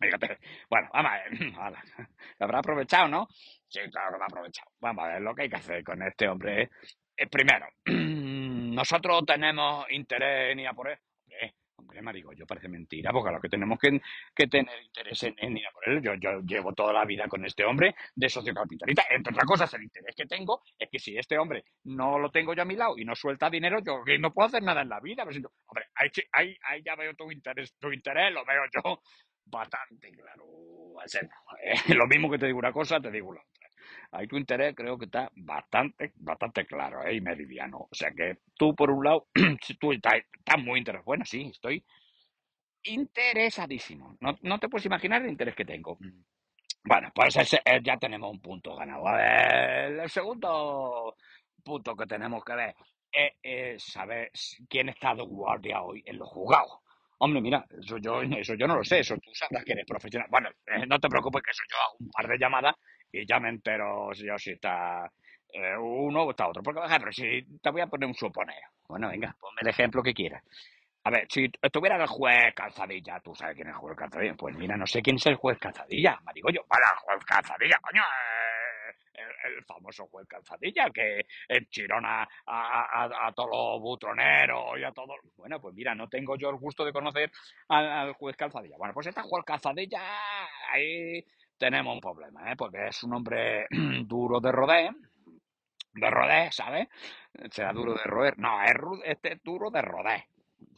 Fíjate. 0.00 0.38
Bueno, 0.68 0.88
vamos 0.92 1.12
a 1.12 1.70
ver. 1.70 1.78
¿Lo 2.38 2.46
habrá 2.46 2.58
aprovechado, 2.58 3.08
no? 3.08 3.28
Sí, 3.68 3.80
claro 3.90 4.12
que 4.12 4.18
lo 4.18 4.24
ha 4.24 4.26
aprovechado. 4.26 4.70
Vamos 4.80 5.04
a 5.04 5.08
ver 5.08 5.22
lo 5.22 5.34
que 5.34 5.42
hay 5.42 5.50
que 5.50 5.56
hacer 5.56 5.84
con 5.84 6.02
este 6.02 6.28
hombre. 6.28 6.70
Eh, 7.16 7.26
primero, 7.26 7.66
nosotros 7.86 9.24
tenemos 9.26 9.86
interés 9.90 10.52
en 10.52 10.60
ir 10.60 10.68
a 10.68 10.72
por 10.72 10.88
él. 10.88 10.98
Hombre, 11.82 12.22
yo 12.36 12.46
parece 12.46 12.68
mentira, 12.68 13.12
porque 13.12 13.30
lo 13.30 13.40
que 13.40 13.48
tenemos 13.48 13.78
que, 13.78 14.46
tener 14.46 14.82
interés 14.82 15.22
en, 15.22 15.56
ir 15.56 15.66
a 15.66 15.70
por 15.70 15.88
él, 15.88 16.00
yo, 16.02 16.40
llevo 16.40 16.72
toda 16.72 16.92
la 16.92 17.04
vida 17.04 17.28
con 17.28 17.44
este 17.44 17.64
hombre 17.64 17.94
de 18.14 18.28
socio 18.28 18.54
capitalista. 18.54 19.04
Entre 19.10 19.32
otras 19.32 19.46
cosas, 19.46 19.74
el 19.74 19.82
interés 19.82 20.14
que 20.16 20.26
tengo 20.26 20.62
es 20.78 20.88
que 20.90 20.98
si 20.98 21.16
este 21.16 21.38
hombre 21.38 21.64
no 21.84 22.18
lo 22.18 22.30
tengo 22.30 22.54
yo 22.54 22.62
a 22.62 22.66
mi 22.66 22.76
lado 22.76 22.94
y 22.96 23.04
no 23.04 23.14
suelta 23.14 23.50
dinero, 23.50 23.80
yo 23.84 24.02
no 24.18 24.32
puedo 24.32 24.48
hacer 24.48 24.62
nada 24.62 24.82
en 24.82 24.88
la 24.88 25.00
vida. 25.00 25.24
hombre, 25.24 25.86
ahí, 25.94 26.08
ahí, 26.32 26.56
ahí, 26.62 26.82
ya 26.84 26.94
veo 26.96 27.14
tu 27.14 27.30
interés, 27.30 27.74
tu 27.78 27.92
interés 27.92 28.32
lo 28.32 28.44
veo 28.44 28.62
yo 28.72 29.00
bastante 29.46 30.10
claro. 30.12 30.44
lo 31.88 32.06
mismo 32.06 32.30
que 32.30 32.38
te 32.38 32.46
digo 32.46 32.58
una 32.58 32.72
cosa, 32.72 33.00
te 33.00 33.10
digo 33.10 33.32
la 33.32 33.40
otra. 33.40 33.61
Ahí 34.12 34.26
tu 34.26 34.36
interés 34.36 34.74
creo 34.76 34.98
que 34.98 35.06
está 35.06 35.30
bastante, 35.36 36.12
bastante 36.16 36.66
claro 36.66 37.02
¿eh? 37.02 37.14
y 37.14 37.20
meridiano. 37.22 37.88
O 37.90 37.94
sea 37.94 38.10
que 38.12 38.38
tú, 38.58 38.74
por 38.74 38.90
un 38.90 39.04
lado, 39.04 39.28
tú 39.80 39.92
estás, 39.92 40.22
muy 40.58 40.80
interesado. 40.80 41.06
Bueno, 41.06 41.24
sí, 41.24 41.48
estoy 41.50 41.82
interesadísimo. 42.84 44.16
No, 44.20 44.36
no 44.42 44.58
te 44.58 44.68
puedes 44.68 44.84
imaginar 44.84 45.22
el 45.22 45.30
interés 45.30 45.54
que 45.54 45.64
tengo. 45.64 45.98
Bueno, 46.84 47.10
pues 47.14 47.54
eh, 47.54 47.80
ya 47.82 47.96
tenemos 47.96 48.30
un 48.30 48.40
punto 48.40 48.76
ganado. 48.76 49.08
A 49.08 49.16
ver, 49.16 50.00
el 50.00 50.10
segundo 50.10 51.16
punto 51.64 51.96
que 51.96 52.06
tenemos 52.06 52.44
que 52.44 52.54
ver 52.54 52.74
es, 53.10 53.82
saber 53.82 54.30
quién 54.68 54.90
está 54.90 55.14
de 55.14 55.22
guardia 55.22 55.80
hoy 55.82 56.02
en 56.04 56.18
los 56.18 56.28
juzgados. 56.28 56.80
Hombre, 57.18 57.40
mira, 57.40 57.64
eso 57.80 57.96
yo, 57.96 58.20
eso 58.20 58.54
yo 58.54 58.66
no 58.66 58.76
lo 58.76 58.84
sé, 58.84 58.98
eso 58.98 59.16
tú 59.16 59.30
sabrás 59.32 59.64
que 59.64 59.72
eres 59.72 59.86
profesional. 59.86 60.28
Bueno, 60.30 60.50
eh, 60.66 60.84
no 60.86 60.98
te 60.98 61.08
preocupes 61.08 61.42
que 61.42 61.52
eso 61.52 61.62
yo 61.70 61.76
hago 61.78 61.96
un 62.00 62.10
par 62.10 62.28
de 62.28 62.36
llamadas 62.36 62.74
y 63.12 63.26
ya 63.26 63.38
me 63.38 63.50
entero 63.50 64.12
yo 64.14 64.38
si 64.38 64.52
está 64.52 65.10
eh, 65.52 65.76
uno 65.76 66.24
o 66.24 66.30
está 66.30 66.48
otro. 66.48 66.62
Porque, 66.62 66.80
pero 66.88 67.12
si 67.12 67.42
te 67.60 67.70
voy 67.70 67.82
a 67.82 67.86
poner 67.86 68.08
un 68.08 68.14
suponer. 68.14 68.62
Bueno, 68.88 69.08
venga, 69.08 69.34
ponme 69.38 69.60
el 69.60 69.68
ejemplo 69.68 70.02
que 70.02 70.14
quieras. 70.14 70.42
A 71.04 71.10
ver, 71.10 71.26
si 71.28 71.50
estuviera 71.60 71.96
el 71.96 72.06
juez 72.06 72.54
Calzadilla, 72.54 73.20
tú 73.20 73.34
sabes 73.34 73.56
quién 73.56 73.68
es 73.68 73.74
el 73.74 73.80
juez 73.80 73.96
Calzadilla. 73.96 74.34
Pues 74.34 74.56
mira, 74.56 74.76
no 74.76 74.86
sé 74.86 75.02
quién 75.02 75.16
es 75.16 75.26
el 75.26 75.34
juez 75.34 75.58
Calzadilla, 75.58 76.18
yo, 76.52 76.64
Para 76.66 76.86
el 76.86 76.98
juez 76.98 77.24
Calzadilla, 77.24 77.76
coño. 77.82 78.02
Eh, 78.02 79.22
el, 79.44 79.64
famoso 79.64 80.06
juez 80.06 80.26
Calzadilla, 80.28 80.88
que 80.90 81.26
enchirona 81.48 82.22
a, 82.46 83.04
a, 83.04 83.26
a, 83.26 83.32
todos 83.32 83.50
los 83.50 83.80
butroneros 83.80 84.78
y 84.78 84.84
a 84.84 84.92
todos. 84.92 85.16
Bueno, 85.36 85.60
pues 85.60 85.74
mira, 85.74 85.94
no 85.94 86.08
tengo 86.08 86.36
yo 86.36 86.50
el 86.50 86.56
gusto 86.56 86.84
de 86.84 86.92
conocer 86.92 87.30
al, 87.68 88.12
juez 88.14 88.36
Calzadilla. 88.36 88.76
Bueno, 88.78 88.94
pues 88.94 89.08
este 89.08 89.22
juez 89.22 89.44
Calzadilla 89.44 90.00
ahí 90.70 91.24
tenemos 91.62 91.94
un 91.94 92.00
problema, 92.00 92.50
¿eh? 92.50 92.56
porque 92.56 92.88
es 92.88 93.04
un 93.04 93.14
hombre 93.14 93.66
duro 94.04 94.40
de 94.40 94.50
rodé, 94.50 94.90
de 95.94 96.10
rodé, 96.10 96.50
¿sabes? 96.50 96.88
Sea 97.52 97.72
duro 97.72 97.94
de 97.94 98.02
roer. 98.02 98.36
No, 98.36 98.60
es 98.64 98.74
este 99.04 99.40
duro 99.44 99.70
de 99.70 99.80
rodé. 99.80 100.26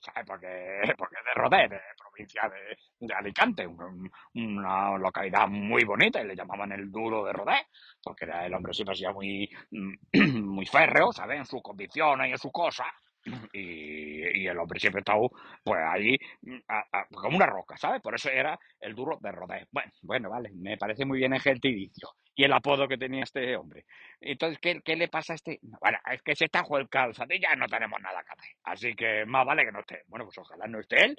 ¿Sabes? 0.01 0.25
Porque, 0.27 0.83
porque 0.99 1.17
es 1.19 1.25
de 1.25 1.41
Rodé, 1.41 1.69
de 1.69 1.81
provincia 1.99 2.51
de, 2.51 3.07
de 3.07 3.15
Alicante, 3.15 3.67
una 3.67 4.99
localidad 4.99 5.47
muy 5.47 5.85
bonita, 5.85 6.21
y 6.21 6.27
le 6.27 6.37
llamaban 6.37 6.73
el 6.73 6.91
duro 6.91 7.25
de 7.25 7.33
Rodé, 7.33 7.67
porque 8.03 8.25
era 8.25 8.47
el 8.47 8.55
hombre 8.55 8.75
siempre 8.75 8.95
hacía 8.95 9.13
muy, 9.13 9.49
muy 10.43 10.67
férreo, 10.67 11.13
¿sabes? 11.13 11.39
En 11.39 11.47
sus 11.47 11.63
condiciones 11.63 12.29
y 12.29 12.33
en 12.33 12.39
sus 12.39 12.53
cosas. 12.53 12.89
Y, 13.53 13.94
el 14.47 14.59
hombre 14.59 14.81
siempre 14.81 15.01
estaba 15.01 15.21
pues 15.63 15.81
ahí 15.89 16.17
como 17.11 17.37
una 17.37 17.47
roca, 17.47 17.77
¿sabes? 17.77 18.01
Por 18.03 18.15
eso 18.15 18.31
era 18.31 18.59
el 18.81 18.95
duro 18.95 19.19
de 19.21 19.33
Rodé. 19.33 19.67
Bueno, 19.71 19.93
bueno, 20.03 20.31
vale, 20.31 20.51
me 20.55 20.77
parece 20.77 21.05
muy 21.05 21.19
bien 21.19 21.33
el 21.33 21.41
gentilicio 21.41 22.11
y 22.35 22.45
el 22.45 22.53
apodo 22.53 22.89
que 22.89 22.99
tenía 22.99 23.23
este 23.23 23.57
hombre. 23.57 23.85
Entonces, 24.21 24.59
¿qué, 24.61 24.81
qué 24.83 24.97
le 24.97 25.09
pasa 25.09 25.35
a 25.35 25.37
este? 25.37 25.59
Bueno, 25.63 25.99
es 26.11 26.23
que 26.23 26.35
si 26.35 26.45
está 26.45 26.65
el 26.79 26.89
calzadilla 26.89 27.55
no 27.57 27.67
tenemos 27.67 28.01
nada 28.01 28.23
que 28.25 28.33
hacer. 28.33 28.57
Así 28.65 28.95
que 28.95 29.25
más 29.27 29.47
vale 29.47 29.65
que 29.65 29.73
no 29.73 29.81
esté. 29.81 30.03
Bueno, 30.07 30.25
pues 30.25 30.39
ojalá 30.39 30.67
no 30.67 30.81
esté 30.81 31.05
él. 31.05 31.17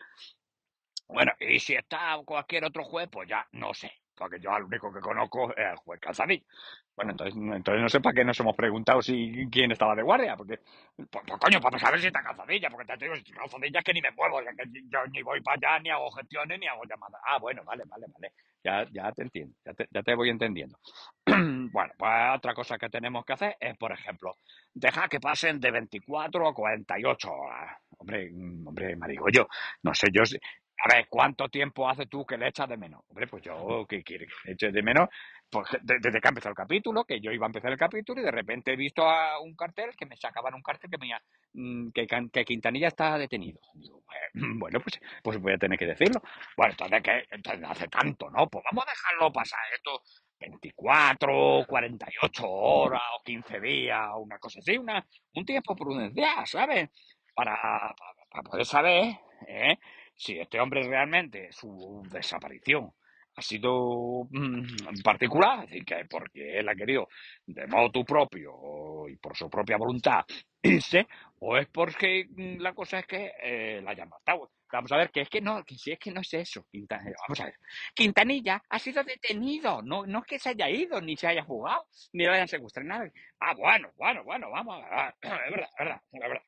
Bueno, 1.08 1.32
y 1.40 1.60
si 1.60 1.76
está 1.76 2.18
cualquier 2.26 2.66
otro 2.66 2.84
juez, 2.84 3.08
pues 3.12 3.30
ya 3.30 3.48
no 3.52 3.74
sé 3.74 3.92
porque 4.16 4.40
yo 4.40 4.52
al 4.52 4.64
único 4.64 4.92
que 4.92 5.00
conozco 5.00 5.52
es 5.52 5.66
el 5.72 5.76
juez 5.78 6.00
Calzadilla. 6.00 6.44
Bueno, 6.96 7.12
entonces, 7.12 7.36
entonces 7.36 7.82
no 7.82 7.90
sé 7.90 8.00
para 8.00 8.14
qué 8.14 8.24
nos 8.24 8.40
hemos 8.40 8.56
preguntado 8.56 9.02
si 9.02 9.48
quién 9.52 9.72
estaba 9.72 9.96
de 9.96 10.02
guardia, 10.04 10.38
porque, 10.38 10.60
pues, 10.96 11.08
pues 11.28 11.40
coño, 11.40 11.60
para 11.60 11.78
saber 11.78 12.00
si 12.00 12.08
está 12.08 12.24
calzadilla, 12.24 12.70
porque 12.70 12.86
te 12.86 13.06
digo, 13.06 13.16
si 13.18 13.34
calzadilla 13.34 13.80
es 13.80 13.86
que 13.86 13.94
ni 13.94 14.02
me 14.02 14.12
muevo, 14.12 14.40
que 14.40 14.82
yo 14.90 15.06
ni 15.12 15.22
voy 15.22 15.42
para 15.42 15.74
allá, 15.74 15.80
ni 15.84 15.90
hago 15.90 16.10
gestiones, 16.12 16.58
ni 16.58 16.68
hago 16.68 16.84
llamadas. 16.86 17.22
Ah, 17.26 17.38
bueno, 17.38 17.64
vale, 17.66 17.84
vale, 17.86 18.06
vale. 18.14 18.32
Ya, 18.64 18.88
ya 18.92 19.12
te 19.12 19.24
entiendo, 19.24 19.56
ya 19.66 19.74
te, 19.74 19.88
ya 19.92 20.02
te 20.02 20.16
voy 20.16 20.30
entendiendo. 20.30 20.80
bueno, 21.26 21.94
pues 21.98 22.12
otra 22.36 22.54
cosa 22.54 22.78
que 22.78 22.90
tenemos 22.90 23.26
que 23.26 23.34
hacer 23.34 23.58
es, 23.60 23.78
por 23.78 23.92
ejemplo, 23.92 24.38
dejar 24.74 25.10
que 25.10 25.20
pasen 25.20 25.60
de 25.60 25.72
24 25.72 26.48
a 26.48 26.54
48 26.54 27.32
horas. 27.32 27.78
Hombre, 27.98 28.32
mm, 28.32 28.68
hombre, 28.68 28.96
marico, 28.96 29.30
yo, 29.30 29.48
no 29.84 29.94
sé, 29.94 30.08
yo, 30.12 30.24
a 30.84 30.94
ver, 30.96 31.08
¿cuánto 31.10 31.50
tiempo 31.50 31.90
hace 31.90 32.06
tú 32.06 32.26
que 32.26 32.38
le 32.38 32.48
echas 32.50 32.68
de 32.70 32.78
menos? 32.78 33.02
Hombre, 33.08 33.28
pues 33.28 33.44
yo, 33.44 33.86
¿qué 33.88 34.04
quiere 34.04 34.26
que 34.28 34.34
le 34.46 34.54
eche 34.54 34.72
de 34.72 34.84
menos? 34.84 35.10
pues, 35.50 35.68
de- 35.84 36.00
desde 36.02 36.20
que 36.20 36.28
ha 36.28 36.30
empezado 36.30 36.52
el 36.52 36.56
capítulo, 36.58 37.06
que 37.06 37.22
yo 37.22 37.32
iba 37.32 37.46
a 37.46 37.48
empezar 37.48 37.72
el 37.72 37.78
capítulo 37.78 38.20
y 38.20 38.26
de 38.26 38.32
repente 38.32 38.74
he 38.74 38.76
visto 38.76 39.08
a 39.08 39.40
un 39.40 39.56
cartel 39.56 39.92
que 39.96 40.06
me 40.06 40.18
sacaban 40.18 40.54
un 40.54 40.62
cartel 40.62 40.90
que 40.90 40.98
me 40.98 41.06
decía 41.06 41.22
mm, 41.54 41.90
que, 41.92 42.08
que 42.32 42.46
Quintanilla 42.46 42.88
está 42.90 43.18
detenido. 43.18 43.60
Digo, 43.74 44.04
"Bueno, 44.34 44.80
pues, 44.82 45.00
pues 45.24 45.40
voy 45.40 45.54
a 45.54 45.58
tener 45.58 45.78
que 45.80 45.86
decirlo. 45.86 46.22
Bueno, 46.58 46.72
entonces, 46.72 47.02
¿qué? 47.04 47.24
Entonces 47.30 47.62
no 47.62 47.70
hace 47.70 47.88
tanto, 47.88 48.30
¿no? 48.30 48.48
Pues 48.50 48.64
vamos 48.70 48.86
a 48.86 48.92
dejarlo 48.92 49.32
pasar 49.32 49.60
esto 49.74 50.02
24, 50.40 51.66
48 51.68 52.44
horas 52.50 53.02
o 53.18 53.24
15 53.24 53.60
días 53.60 54.08
o 54.14 54.20
una 54.20 54.38
cosa 54.40 54.60
así, 54.60 54.78
una, 54.78 55.06
un 55.36 55.46
tiempo 55.46 55.76
prudencial, 55.76 56.46
¿sabes? 56.48 56.90
Para, 57.34 57.56
para, 57.56 57.96
para 58.30 58.44
poder 58.44 58.66
saber 58.66 59.16
¿eh? 59.48 59.78
Si 60.16 60.40
este 60.40 60.60
hombre 60.60 60.84
realmente, 60.84 61.52
su 61.52 62.04
desaparición 62.12 62.92
ha 63.36 63.42
sido 63.42 64.28
mm, 64.32 65.02
particular, 65.04 65.66
es 65.66 65.70
decir, 65.70 65.86
que 65.86 66.06
porque 66.06 66.60
él 66.60 66.70
ha 66.70 66.76
querido 66.76 67.08
de 67.46 67.68
modo 67.68 68.04
propio 68.06 69.08
y 69.10 69.18
por 69.18 69.36
su 69.36 69.50
propia 69.50 69.78
voluntad 69.78 70.26
irse, 70.62 71.08
o 71.40 71.58
es 71.58 71.68
porque 71.68 72.26
mm, 72.30 72.62
la 72.62 72.74
cosa 72.74 73.00
es 73.00 73.08
que 73.08 73.34
eh, 73.42 73.82
la 73.84 73.92
hayan 73.92 74.10
matado. 74.10 74.52
Vamos 74.72 74.92
a 74.92 74.98
ver, 74.98 75.12
que 75.12 75.22
es 75.22 75.30
que 75.30 75.40
no, 75.42 75.64
que 75.64 75.76
si 75.76 75.92
es 75.92 76.00
que 76.00 76.12
no 76.12 76.22
es 76.22 76.34
eso, 76.34 76.66
Quintanilla. 76.70 77.16
Vamos 77.28 77.40
a 77.40 77.46
ver. 77.46 77.56
Quintanilla 77.94 78.62
ha 78.68 78.80
sido 78.80 79.04
detenido, 79.04 79.82
no, 79.82 80.06
no 80.06 80.20
es 80.20 80.26
que 80.26 80.40
se 80.40 80.50
haya 80.50 80.70
ido, 80.70 81.00
ni 81.02 81.16
se 81.16 81.28
haya 81.28 81.44
jugado, 81.44 81.86
ni 82.14 82.26
lo 82.26 82.34
hayan 82.34 82.48
secuestrado, 82.48 82.88
nada. 82.90 83.10
Ah, 83.40 83.54
bueno, 83.54 83.92
bueno, 83.96 84.24
bueno, 84.24 84.50
vamos 84.50 84.84
a 84.90 85.06
ver. 85.06 85.14
Es 85.46 85.52
verdad, 85.52 85.70
es 85.78 85.80
verdad, 85.80 86.02
es 86.12 86.20
verdad. 86.20 86.42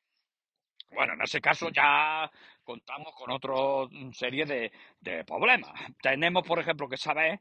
Bueno, 0.90 1.14
en 1.14 1.22
ese 1.22 1.40
caso 1.40 1.68
ya 1.70 2.30
contamos 2.64 3.14
con 3.14 3.30
otra 3.30 3.54
serie 4.12 4.44
de, 4.46 4.72
de 5.00 5.24
problemas. 5.24 5.70
Tenemos, 6.02 6.46
por 6.46 6.58
ejemplo, 6.58 6.88
que 6.88 6.96
saber 6.96 7.40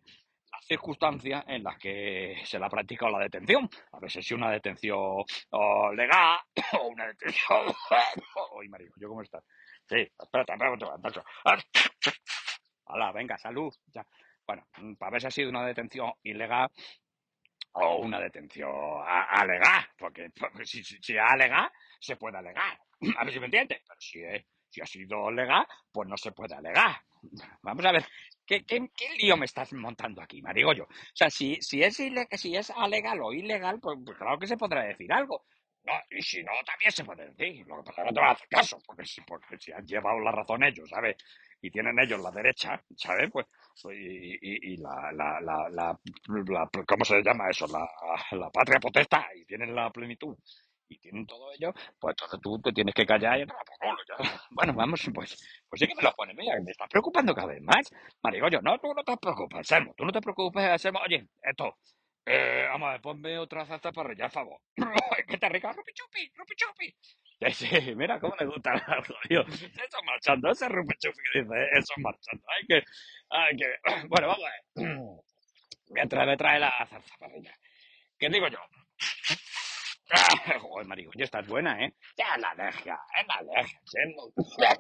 las 0.51 0.66
circunstancias 0.66 1.44
en 1.48 1.63
las 1.63 1.77
que 1.77 2.42
se 2.46 2.60
le 2.60 2.66
ha 2.66 2.70
practicado 2.70 3.12
la 3.12 3.20
detención. 3.24 3.70
A 3.92 4.00
veces 4.00 4.25
si 4.25 4.34
una 4.34 4.51
detención 4.51 5.24
oh, 5.51 5.92
legal 5.94 6.39
o 6.80 6.88
una 6.88 7.08
detención... 7.08 7.66
Uy, 8.58 8.70
marico, 8.70 8.94
¿yo 9.00 9.10
cómo 9.10 9.22
estás? 9.22 9.44
Sí, 9.88 9.98
espérate, 10.20 10.54
espérate, 10.54 10.86
venga, 13.13 13.38
salud. 13.38 13.74
Bueno, 14.46 14.66
mm, 14.77 14.94
para 14.96 15.12
ver 15.12 15.22
si 15.22 15.27
ha 15.27 15.32
sido 15.32 15.50
una 15.50 15.66
detención 15.66 16.12
ilegal 16.24 16.70
o 17.74 17.98
una 17.98 18.20
detención 18.20 18.72
a- 19.06 19.25
alegar, 19.42 19.89
porque, 19.98 20.30
si, 20.66 20.84
si, 20.84 20.98
si 21.01 21.13
es 21.16 21.22
alegar, 21.22 21.72
se 22.00 22.16
puede 22.16 22.38
alegar. 22.38 22.80
A 23.18 23.24
ver 23.24 23.34
si 23.34 23.39
me 23.39 23.46
entiendes, 23.46 23.82
pero 23.88 24.00
si, 24.00 24.24
es, 24.24 24.46
si 24.70 24.82
ha 24.82 24.86
sido 24.86 25.32
legal, 25.32 25.66
pues 25.92 26.08
no 26.08 26.18
se 26.18 26.32
puede 26.32 26.56
alegar. 26.56 27.01
Vamos 27.62 27.86
a 27.86 27.92
ver, 27.92 28.06
¿qué, 28.46 28.63
qué, 28.66 28.80
lío 29.20 29.38
me 29.38 29.46
estás 29.46 29.74
montando 29.74 30.22
aquí, 30.22 30.42
Marigollo? 30.42 30.84
O 30.86 31.16
sea, 31.16 31.30
si, 31.30 31.56
si, 31.62 31.82
es 31.84 31.96
si 31.98 32.56
es 32.56 32.70
alegal 32.72 33.20
o 33.22 33.34
ilegal, 33.34 33.80
pues, 33.80 33.98
pues 34.06 34.18
claro 34.18 34.39
que 34.39 34.48
se 34.48 34.58
podrá 34.58 34.84
decir 34.84 35.12
algo. 35.12 35.46
No, 35.84 35.94
y 36.10 36.22
si 36.22 36.44
no, 36.44 36.51
también 36.66 36.92
se 36.92 37.06
puede 37.06 37.30
decir. 37.30 37.66
Lo 37.66 37.77
que 37.77 37.84
pasa 37.84 38.01
es 38.01 38.08
que 38.08 38.12
no 38.12 38.13
te 38.13 38.20
va 38.20 38.27
a 38.30 38.34
hacer 38.34 38.48
caso, 38.50 38.77
porque 38.86 39.06
si, 39.06 39.22
porque 39.22 39.58
si 39.58 39.72
han 39.72 39.86
llevado 39.86 40.20
la 40.20 40.32
razón 40.34 40.63
ellos, 40.63 40.89
¿sabes? 40.89 41.16
Y 41.62 41.72
tienen 41.72 41.98
ellos 41.98 42.20
la 42.22 42.32
derecha, 42.32 42.84
¿sabes? 42.98 43.30
Pues, 43.32 43.46
pues, 43.82 43.98
y, 43.98 44.74
y, 44.74 44.77
la, 44.77 45.12
la, 45.13 45.39
la, 45.39 45.70
la- 45.70 46.00
¿cómo 46.86 47.06
se 47.06 47.22
llama 47.24 47.50
eso? 47.50 47.68
La, 47.68 47.88
la 48.38 48.50
patria 48.50 48.80
potestad, 48.82 49.24
y 49.36 49.46
tienen 49.46 49.74
la 49.74 49.89
plenitud, 49.89 50.38
y 50.89 50.98
tienen 51.00 51.25
todo 51.25 51.51
ello, 51.53 51.74
pues 52.00 52.13
entonces 52.13 52.39
tú 52.41 52.60
te 52.62 52.72
tienes 52.72 52.94
que 52.96 53.06
callar 53.06 53.39
y 53.39 53.46
por 53.46 53.58
culo, 53.79 53.98
ya. 54.08 54.15
Bueno, 54.51 54.74
vamos, 54.74 55.01
pues, 55.13 55.36
pues 55.70 55.79
sí 55.79 55.88
que 55.88 55.96
me 55.96 56.03
lo 56.03 56.13
pones, 56.13 56.36
mira, 56.36 56.60
me 56.63 56.72
estás 56.72 56.89
preocupando 56.89 57.34
cada 57.36 57.48
vez 57.48 57.62
más. 57.62 57.89
Marigollo, 58.24 58.62
no, 58.62 58.77
tú 58.79 58.94
no 58.94 59.03
te 59.03 59.17
preocupes, 59.17 59.67
Selmo, 59.67 59.94
tú 59.96 60.06
no 60.06 60.12
te 60.12 60.22
preocupes, 60.22 60.82
Selmo. 60.82 61.00
Oye, 61.06 61.27
esto, 61.44 61.77
eh, 62.25 62.65
vamos 62.70 62.89
a 62.89 62.91
ver, 62.94 63.01
ponme 63.01 63.38
otra 63.39 63.65
salsa 63.65 63.91
para 63.91 64.10
rellenar, 64.10 64.32
por 64.32 64.44
favor. 64.44 64.62
¡Qué 65.27 65.38
te 65.38 65.50
rica! 65.50 65.72
¡Rupi 65.74 65.94
chupi! 65.94 66.32
¡Rupi 66.36 66.56
chupi! 66.56 66.96
Sí, 67.53 67.67
sí, 67.67 67.94
mira 67.96 68.20
cómo 68.20 68.36
le 68.39 68.48
gusta 68.48 68.72
al 68.72 69.06
jodido. 69.06 69.44
Eso 69.44 70.00
marchando, 70.03 70.50
ese 70.50 70.67
rupi 70.70 70.96
chupi 70.98 71.20
que 71.32 71.41
dice, 71.44 71.53
eh, 71.56 71.67
eso 71.77 71.94
marchando. 71.98 72.44
Hay 72.50 72.65
que, 72.65 72.84
hay 73.29 73.56
que, 73.56 73.75
bueno, 74.10 74.27
vamos 74.29 74.44
a 74.44 74.82
ver. 74.82 74.88
Mientras 75.89 76.25
me 76.27 76.36
trae 76.36 76.60
la 76.60 76.72
salsa 76.89 77.15
para 77.20 77.34
rellenar. 77.34 77.60
¿Qué 78.17 78.29
digo 78.29 78.48
yo? 78.48 78.58
Joder, 80.62 80.88
marico, 80.88 81.12
ya 81.16 81.26
estás 81.26 81.48
buena, 81.48 81.84
¿eh? 81.84 81.94
Ya 82.18 82.38
la 82.38 82.50
alergia, 82.52 83.00
es 83.20 83.28
la 83.28 83.34
alergia. 83.36 83.80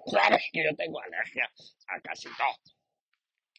Claro 0.05 0.37
que 0.51 0.63
yo 0.63 0.75
tengo 0.75 0.99
alergia 1.01 1.49
a 1.87 1.99
casi 2.01 2.27
todo. 2.29 2.55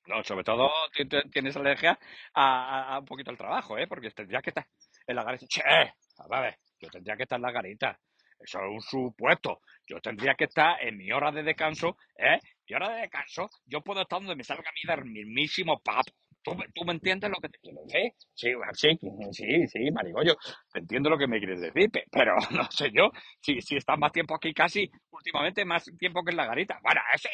No, 0.06 0.22
sobre 0.24 0.44
todo 0.44 0.70
ti- 0.94 1.06
ti- 1.06 1.28
tienes 1.30 1.56
alergia 1.56 1.98
a, 2.34 2.98
un 3.00 3.04
poquito 3.04 3.30
al 3.30 3.36
trabajo, 3.36 3.76
¿eh? 3.78 3.86
Porque 3.86 4.10
tendrías 4.10 4.42
que 4.42 4.50
estar 4.50 4.66
en 5.06 5.16
la 5.16 5.22
garita. 5.22 5.46
Che, 5.46 5.62
a 5.62 6.40
ver, 6.40 6.56
yo 6.80 6.88
tendría 6.88 7.16
que 7.16 7.24
estar 7.24 7.36
en 7.36 7.42
la 7.42 7.52
garita. 7.52 7.98
Eso 8.40 8.58
es 8.60 8.70
un 8.70 8.80
supuesto. 8.80 9.60
Yo 9.86 10.00
tendría 10.00 10.34
que 10.34 10.44
estar 10.44 10.82
en 10.82 10.96
mi 10.96 11.10
hora 11.12 11.30
de 11.32 11.42
descanso, 11.42 11.96
¿eh? 12.16 12.38
Mi 12.68 12.76
hora 12.76 12.88
de 12.90 13.00
descanso, 13.02 13.50
yo 13.66 13.82
puedo 13.82 14.00
estar 14.02 14.18
donde 14.20 14.36
me 14.36 14.44
salga 14.44 14.68
a 14.70 14.72
mí 14.72 14.80
del 15.02 15.04
mismísimo 15.10 15.78
papo. 15.80 16.12
¿Tú, 16.42 16.52
¿Tú 16.74 16.84
me 16.84 16.92
entiendes 16.92 17.30
lo 17.30 17.36
que 17.40 17.48
te 17.48 17.58
quiero 17.58 17.80
decir? 17.82 18.12
Sí, 18.34 18.98
sí, 19.32 19.66
sí, 19.68 19.90
marigollo. 19.90 20.36
Entiendo 20.74 21.10
lo 21.10 21.18
que 21.18 21.26
me 21.26 21.38
quieres 21.38 21.60
decir, 21.60 21.90
pe- 21.90 22.04
pero 22.10 22.36
no 22.50 22.64
sé 22.70 22.90
yo 22.92 23.10
si, 23.40 23.60
si 23.60 23.76
estás 23.76 23.98
más 23.98 24.12
tiempo 24.12 24.34
aquí 24.34 24.54
casi, 24.54 24.90
últimamente 25.10 25.64
más 25.64 25.84
tiempo 25.98 26.22
que 26.24 26.30
en 26.30 26.36
la 26.38 26.46
garita. 26.46 26.78
Bueno, 26.82 27.00
ese, 27.14 27.28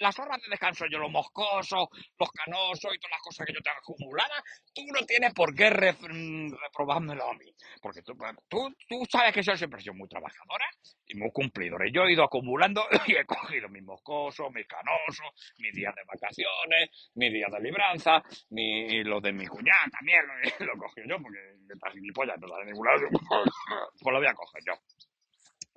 las 0.00 0.18
horas 0.18 0.40
de 0.42 0.50
descanso 0.50 0.84
yo 0.90 0.98
los 0.98 1.10
moscosos, 1.10 1.88
los 2.18 2.30
canosos 2.32 2.94
y 2.94 2.98
todas 2.98 3.10
las 3.12 3.22
cosas 3.22 3.46
que 3.46 3.52
yo 3.52 3.60
tengo 3.60 3.78
acumuladas, 3.78 4.42
tú 4.74 4.82
no 4.92 5.04
tienes 5.06 5.32
por 5.34 5.54
qué 5.54 5.70
re- 5.70 5.92
mm, 5.92 6.52
reprobármelo 6.54 7.30
a 7.30 7.34
mí. 7.34 7.52
Porque 7.80 8.02
tú, 8.02 8.14
tú, 8.48 8.74
tú 8.88 9.06
sabes 9.10 9.32
que 9.34 9.42
yo 9.42 9.56
siempre 9.56 9.80
he 9.80 9.82
sido 9.82 9.94
muy 9.94 10.08
trabajadora 10.08 10.66
y 11.06 11.16
muy 11.18 11.30
cumplidora. 11.32 11.84
Yo 11.92 12.04
he 12.04 12.12
ido 12.12 12.24
acumulando 12.24 12.86
y 13.06 13.16
he 13.16 13.24
cogido 13.24 13.68
mis 13.68 13.82
moscosos, 13.82 14.50
mis 14.52 14.66
canosos, 14.66 15.26
mis 15.58 15.72
días 15.74 15.94
de 15.94 16.02
vacaciones, 16.06 17.10
mis 17.14 17.32
días 17.32 17.50
de 17.52 17.60
libranza, 17.60 18.22
mi, 18.50 19.02
lo 19.04 19.20
de 19.20 19.32
mi 19.32 19.46
cuñada 19.46 19.86
también 19.90 20.20
lo, 20.26 20.66
lo 20.66 20.78
cogí 20.78 21.02
yo, 21.08 21.16
porque 21.22 21.38
esta 21.72 21.90
gilipollas 21.90 22.38
no 22.38 22.46
la 22.48 22.58
de 22.58 22.66
ningún 22.66 22.86
lado, 22.86 23.00
pues 24.00 24.12
lo 24.12 24.18
voy 24.18 24.26
a 24.26 24.34
coger 24.34 24.62
yo. 24.66 24.72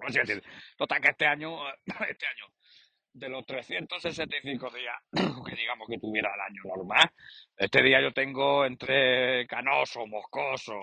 Así 0.03 0.19
es 0.19 0.27
decir, 0.27 0.43
total 0.77 0.99
que 0.99 1.09
este 1.09 1.27
año, 1.27 1.57
este 2.09 2.25
año, 2.25 2.45
de 3.13 3.29
los 3.29 3.45
365 3.45 4.69
días 4.69 4.95
que 5.45 5.55
digamos 5.55 5.87
que 5.87 5.97
tuviera 5.97 6.33
el 6.33 6.41
año 6.41 6.61
normal, 6.63 7.11
este 7.57 7.83
día 7.83 8.01
yo 8.01 8.11
tengo 8.13 8.65
entre 8.65 9.45
canoso, 9.47 10.07
moscoso, 10.07 10.73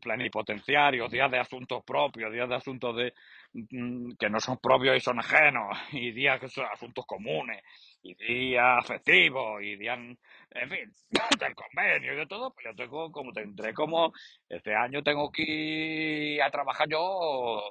plenipotenciario, 0.00 1.08
días 1.08 1.30
de 1.30 1.38
asuntos 1.38 1.84
propios, 1.84 2.32
días 2.32 2.48
de 2.48 2.54
asuntos 2.54 2.96
de 2.96 3.14
mm, 3.52 4.12
que 4.18 4.30
no 4.30 4.40
son 4.40 4.58
propios 4.58 4.96
y 4.96 5.00
son 5.00 5.18
ajenos, 5.18 5.76
y 5.92 6.12
días 6.12 6.40
que 6.40 6.48
son 6.48 6.66
asuntos 6.66 7.04
comunes, 7.06 7.62
y 8.02 8.14
días 8.14 8.86
festivos, 8.86 9.62
y 9.62 9.76
días, 9.76 9.98
en 9.98 10.70
fin, 10.70 10.92
del 11.38 11.54
convenio 11.54 12.14
y 12.14 12.16
de 12.16 12.26
todo, 12.26 12.52
pues 12.52 12.66
yo 12.66 12.74
tengo 12.74 13.12
como 13.12 13.32
tendré 13.32 13.74
como 13.74 14.12
este 14.48 14.74
año 14.74 15.02
tengo 15.02 15.30
que 15.30 15.42
ir 15.42 16.42
a 16.42 16.50
trabajar 16.50 16.88
yo 16.88 17.70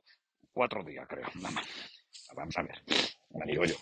cuatro 0.52 0.84
días, 0.84 1.08
creo, 1.08 1.28
nada 1.36 1.56
más. 1.56 1.90
Vamos 2.36 2.58
a 2.58 2.64
ver, 2.64 2.82
me 3.34 3.46
digo 3.46 3.66
yo. 3.66 3.76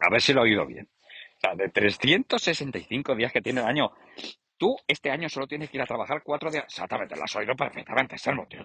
A 0.00 0.10
ver 0.10 0.20
si 0.20 0.32
lo 0.32 0.40
he 0.40 0.44
oído 0.50 0.66
bien. 0.66 0.88
O 1.36 1.40
sea, 1.40 1.54
de 1.54 1.68
365 1.68 3.14
días 3.14 3.32
que 3.32 3.42
tiene 3.42 3.60
el 3.60 3.66
año, 3.66 3.92
tú 4.56 4.76
este 4.86 5.10
año 5.10 5.28
solo 5.28 5.46
tienes 5.46 5.70
que 5.70 5.76
ir 5.76 5.82
a 5.82 5.86
trabajar 5.86 6.22
cuatro 6.22 6.50
días. 6.50 6.64
Exactamente, 6.64 7.16
lo 7.16 7.24
has 7.24 7.36
oído 7.36 7.54
perfectamente, 7.56 8.16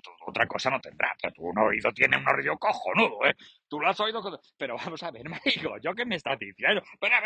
tú 0.02 0.12
otra 0.26 0.48
cosa 0.48 0.70
no 0.70 0.80
tendrás. 0.80 1.14
Pero 1.22 1.34
tú 1.34 1.44
un 1.44 1.58
oído 1.60 1.92
tienes 1.92 2.20
un 2.20 2.28
oído 2.28 2.58
cojonudo, 2.58 3.26
¿eh? 3.26 3.36
Tú 3.68 3.80
lo 3.80 3.90
has 3.90 4.00
oído. 4.00 4.22
con- 4.22 4.40
Pero 4.58 4.78
vamos 4.78 5.02
a 5.04 5.12
ver, 5.12 5.28
marico, 5.30 5.78
¿yo 5.80 5.94
qué 5.96 6.06
me 6.06 6.16
estás 6.16 6.38
diciendo? 6.40 6.82
Espera, 6.94 7.22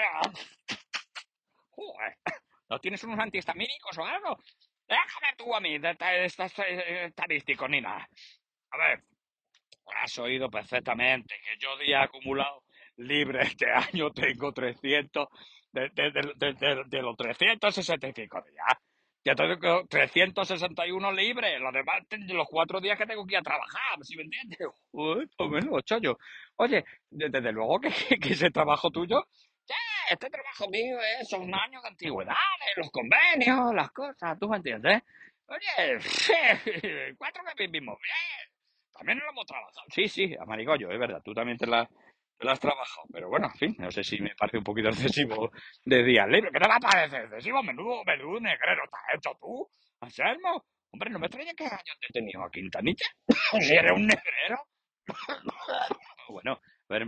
¿no 2.69 2.79
tienes 2.79 3.03
unos 3.03 3.19
antihistamínicos 3.19 3.97
o 3.97 4.05
algo? 4.05 4.37
Déjame 4.87 5.35
tú 5.37 5.53
a 5.55 5.59
mí 5.59 5.77
de 5.79 5.89
eh, 5.91 7.05
estadísticos 7.05 7.69
ni 7.69 7.81
nada. 7.81 8.07
A 8.71 8.77
ver, 8.77 9.03
Has 10.03 10.17
oído 10.19 10.49
perfectamente 10.49 11.35
que 11.43 11.57
yo 11.59 11.77
día 11.77 12.03
acumulado 12.03 12.63
libre 12.97 13.41
este 13.43 13.67
año 13.71 14.11
tengo 14.11 14.51
300, 14.53 15.27
de, 15.71 15.89
de, 15.93 16.11
de, 16.11 16.83
de, 16.87 17.01
los 17.01 17.15
365 17.15 18.41
días. 18.41 18.67
Ya 19.23 19.35
tengo 19.35 19.85
361 19.87 21.11
libres, 21.11 21.59
los 21.61 21.71
demás 21.71 22.01
los 22.29 22.47
cuatro 22.49 22.81
días 22.81 22.97
que 22.97 23.05
tengo 23.05 23.23
que 23.25 23.35
ir 23.35 23.39
a 23.39 23.43
trabajar, 23.43 23.99
¿sí 24.01 24.15
me 24.17 24.23
entiendes? 24.23 24.59
Uy, 24.91 25.29
pues 25.37 25.49
bueno, 25.49 25.79
chollo. 25.81 26.17
Oye, 26.55 26.83
de- 27.11 27.29
desde 27.29 27.51
luego 27.51 27.79
que, 27.79 27.89
que, 27.91 28.17
que 28.19 28.33
ese 28.33 28.49
trabajo 28.49 28.89
tuyo, 28.89 29.23
este 30.09 30.29
trabajo 30.29 30.69
mío 30.69 30.97
es, 31.19 31.29
son 31.29 31.43
años 31.53 31.81
de 31.83 31.89
antigüedad, 31.89 32.33
eh, 32.33 32.73
los 32.77 32.89
convenios, 32.91 33.73
las 33.73 33.91
cosas, 33.91 34.37
¿tú 34.39 34.49
me 34.49 34.57
entiendes? 34.57 35.01
Oye, 35.47 35.99
cuatro 37.17 37.43
que 37.55 37.67
vivimos 37.67 37.97
bien. 38.01 38.50
También 39.01 39.17
lo 39.17 39.31
hemos 39.31 39.47
trabajado. 39.47 39.87
Sí, 39.89 40.07
sí, 40.07 40.35
a 40.39 40.45
Marigollo, 40.45 40.91
es 40.91 40.99
verdad. 40.99 41.23
Tú 41.25 41.33
también 41.33 41.57
te 41.57 41.65
la, 41.65 41.89
te 42.37 42.47
has 42.47 42.59
trabajado. 42.59 43.07
Pero 43.11 43.29
bueno, 43.29 43.47
en 43.47 43.57
fin, 43.57 43.75
no 43.79 43.89
sé 43.89 44.03
si 44.03 44.21
me 44.21 44.35
parece 44.35 44.59
un 44.59 44.63
poquito 44.63 44.89
excesivo 44.89 45.49
de 45.83 46.03
días 46.03 46.27
libres. 46.27 46.51
¿Qué 46.53 46.59
te 46.59 46.69
va 46.69 46.75
a 46.75 46.79
parecer 46.79 47.23
excesivo? 47.23 47.63
Menudo, 47.63 48.03
menudo 48.05 48.39
negrero 48.39 48.83
te 48.83 48.97
has 48.97 49.17
hecho 49.17 49.35
tú, 49.39 49.67
Anselmo. 50.01 50.65
Hombre, 50.91 51.09
no 51.09 51.17
me 51.17 51.25
extraña 51.25 51.51
que 51.57 51.63
hayan 51.63 51.79
detenido 51.99 52.43
a 52.43 52.51
Quintanilla. 52.51 53.07
si 53.59 53.73
eres 53.73 53.91
un 53.91 54.05
negrero. 54.05 54.67
bueno, 56.29 56.51
a 56.51 56.93
ver, 56.93 57.07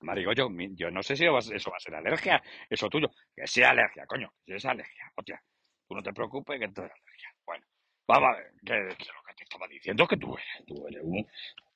Marigo, 0.00 0.32
yo, 0.32 0.90
no 0.90 1.04
sé 1.04 1.14
si 1.14 1.24
eso 1.24 1.70
va 1.70 1.76
a 1.76 1.80
ser 1.80 1.94
alergia, 1.94 2.42
eso 2.68 2.88
tuyo. 2.88 3.12
Que 3.32 3.46
sea 3.46 3.70
alergia, 3.70 4.04
coño, 4.06 4.28
que 4.44 4.58
sea 4.58 4.72
alergia. 4.72 5.12
Hostia, 5.14 5.40
tú 5.86 5.94
no 5.94 6.02
te 6.02 6.12
preocupes 6.12 6.58
que 6.58 6.64
esto 6.64 6.84
es 6.84 6.90
alergia. 6.90 7.32
Bueno, 7.46 7.64
vamos 8.08 8.28
a 8.28 8.38
ver, 8.38 8.50
que, 8.64 8.96
que 8.96 9.12
lo 9.12 9.25
te 9.36 9.44
estaba 9.44 9.68
diciendo 9.68 10.06
que 10.06 10.16
tú 10.16 10.34
eres, 10.34 10.66
tú 10.66 10.86
eres 10.88 11.02
un, 11.02 11.26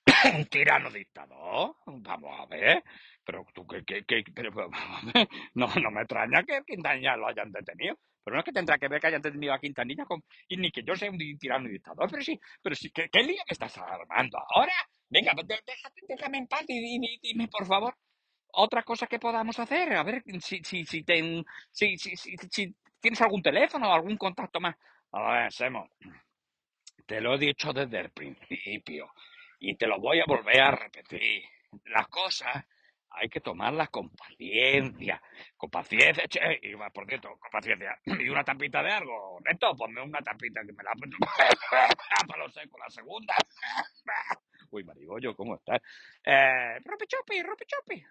tirano 0.50 0.90
dictador. 0.90 1.76
Vamos 1.86 2.40
a 2.40 2.46
ver. 2.46 2.82
Pero 3.24 3.44
tú, 3.54 3.66
que, 3.66 3.84
que, 3.84 4.04
que 4.04 4.24
pero, 4.34 4.50
no, 5.54 5.66
no 5.66 5.90
me 5.90 6.00
extraña 6.00 6.42
que 6.42 6.62
Quintanilla 6.66 7.16
lo 7.16 7.28
hayan 7.28 7.52
detenido. 7.52 7.98
Pero 8.22 8.34
no 8.34 8.40
es 8.40 8.44
que 8.44 8.52
tendrá 8.52 8.78
que 8.78 8.88
ver 8.88 9.00
que 9.00 9.06
hayan 9.06 9.22
detenido 9.22 9.52
a 9.52 9.58
Quintanilla 9.58 10.04
con, 10.04 10.22
y 10.48 10.56
ni 10.56 10.70
que 10.70 10.82
yo 10.82 10.94
sea 10.94 11.10
un 11.10 11.18
tirano 11.38 11.68
dictador. 11.68 12.10
Pero 12.10 12.22
sí, 12.22 12.38
pero 12.62 12.74
sí, 12.74 12.90
¿qué, 12.90 13.08
qué 13.10 13.22
lío 13.22 13.42
me 13.48 13.52
estás 13.52 13.76
armando 13.78 14.38
ahora? 14.54 14.72
Venga, 15.08 15.32
déjame, 16.08 16.38
en 16.38 16.46
paz 16.46 16.64
y 16.68 16.80
dime, 16.80 17.18
dime, 17.20 17.48
por 17.48 17.66
favor, 17.66 17.96
otra 18.52 18.82
cosa 18.84 19.06
que 19.06 19.18
podamos 19.18 19.58
hacer. 19.58 19.92
A 19.94 20.02
ver 20.02 20.22
si, 20.40 20.62
si, 20.62 20.84
si, 20.84 21.02
ten, 21.02 21.44
si, 21.70 21.96
si, 21.96 22.16
si, 22.16 22.36
si 22.36 22.74
tienes 23.00 23.20
algún 23.20 23.42
teléfono 23.42 23.88
o 23.88 23.92
algún 23.92 24.16
contacto 24.16 24.60
más. 24.60 24.76
A 25.12 25.32
ver, 25.32 25.52
Semo, 25.52 25.88
te 27.10 27.20
lo 27.20 27.34
he 27.34 27.38
dicho 27.38 27.72
desde 27.72 27.98
el 27.98 28.10
principio 28.10 29.10
y 29.58 29.74
te 29.74 29.88
lo 29.88 29.98
voy 29.98 30.20
a 30.20 30.24
volver 30.28 30.60
a 30.60 30.70
repetir. 30.70 31.42
Las 31.86 32.06
cosas 32.06 32.64
hay 33.10 33.28
que 33.28 33.40
tomarlas 33.40 33.90
con 33.90 34.10
paciencia. 34.10 35.20
Con 35.56 35.70
paciencia, 35.70 36.22
che, 36.28 36.60
y 36.62 36.76
por 36.94 37.06
cierto, 37.08 37.30
con 37.30 37.50
paciencia. 37.50 37.98
Y 38.24 38.28
una 38.28 38.44
tapita 38.44 38.80
de 38.80 38.92
algo, 38.92 39.40
Neto, 39.44 39.74
ponme 39.74 40.00
una 40.00 40.20
tapita 40.20 40.60
que 40.64 40.72
me 40.72 40.84
la 40.84 40.92
para 42.28 42.44
lo 42.44 42.48
seco, 42.52 42.78
la 42.78 42.88
segunda. 42.90 43.34
Uy, 44.70 44.84
Marigollo, 44.84 45.34
¿cómo 45.34 45.56
estás? 45.56 45.82
Eh, 46.24 46.78
Rupi 46.84 47.06
Chupi, 47.08 47.42
Rupi 47.42 47.64
Chupi. 47.66 48.04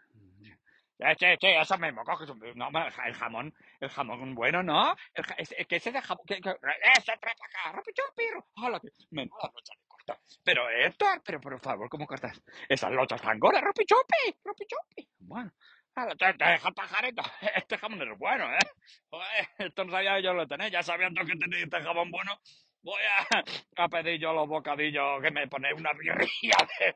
Eh, 1.00 1.16
che, 1.16 1.38
che, 1.38 1.58
eso 1.58 1.78
mismo, 1.78 2.04
coges 2.04 2.30
un... 2.30 2.40
No, 2.56 2.70
el 3.06 3.14
jamón, 3.14 3.54
el 3.80 3.90
jamón 3.90 4.36
bueno, 4.36 4.62
¿no? 4.62 4.94
El, 5.14 5.24
es, 5.38 5.56
que 5.66 5.78
ese 5.78 5.92
de 5.94 6.02
jamón... 6.02 6.26
Ese 6.28 7.18
trae 7.18 7.36
para 7.36 7.70
acá, 7.70 7.72
Rupi 7.72 7.94
Chupi. 7.94 8.24
Hola, 8.56 8.82
menuda 9.12 9.50
locha 9.54 9.74
de 9.76 9.88
corta. 9.88 10.20
Pero 10.44 10.70
Héctor, 10.70 11.22
pero 11.24 11.40
por 11.40 11.58
favor, 11.62 11.88
¿cómo 11.90 12.06
cortas? 12.06 12.44
Esas 12.68 12.92
lochas 12.92 13.22
tan 13.22 13.40
gordas, 13.40 13.64
Rupi 13.64 13.86
Chupi, 13.86 14.38
Rupi 14.44 14.66
Chupi. 14.66 15.10
Bueno. 15.20 15.52
Te, 16.18 16.34
te 16.34 16.46
deja 16.46 16.72
pajarito. 16.72 17.22
Este 17.56 17.78
jamón 17.78 18.02
es 18.02 18.18
bueno, 18.18 18.46
¿eh? 18.54 18.60
Joder, 19.10 19.48
esto 19.58 19.86
no 19.86 19.92
sabía 19.92 20.20
yo 20.20 20.34
lo 20.34 20.48
tenés. 20.48 20.72
Ya 20.72 20.84
sabiendo 20.84 21.26
que 21.26 21.36
tenéis 21.36 21.64
este 21.64 21.82
jamón 21.82 22.12
bueno, 22.12 22.40
voy 22.82 23.02
a, 23.04 23.84
a, 23.84 23.90
pedir 23.90 24.20
yo 24.20 24.34
los 24.34 24.48
bocadillos 24.48 25.22
que 25.22 25.32
me 25.32 25.48
ponéis 25.48 25.76
una 25.78 25.92
birrilla 25.94 26.58
de, 26.80 26.96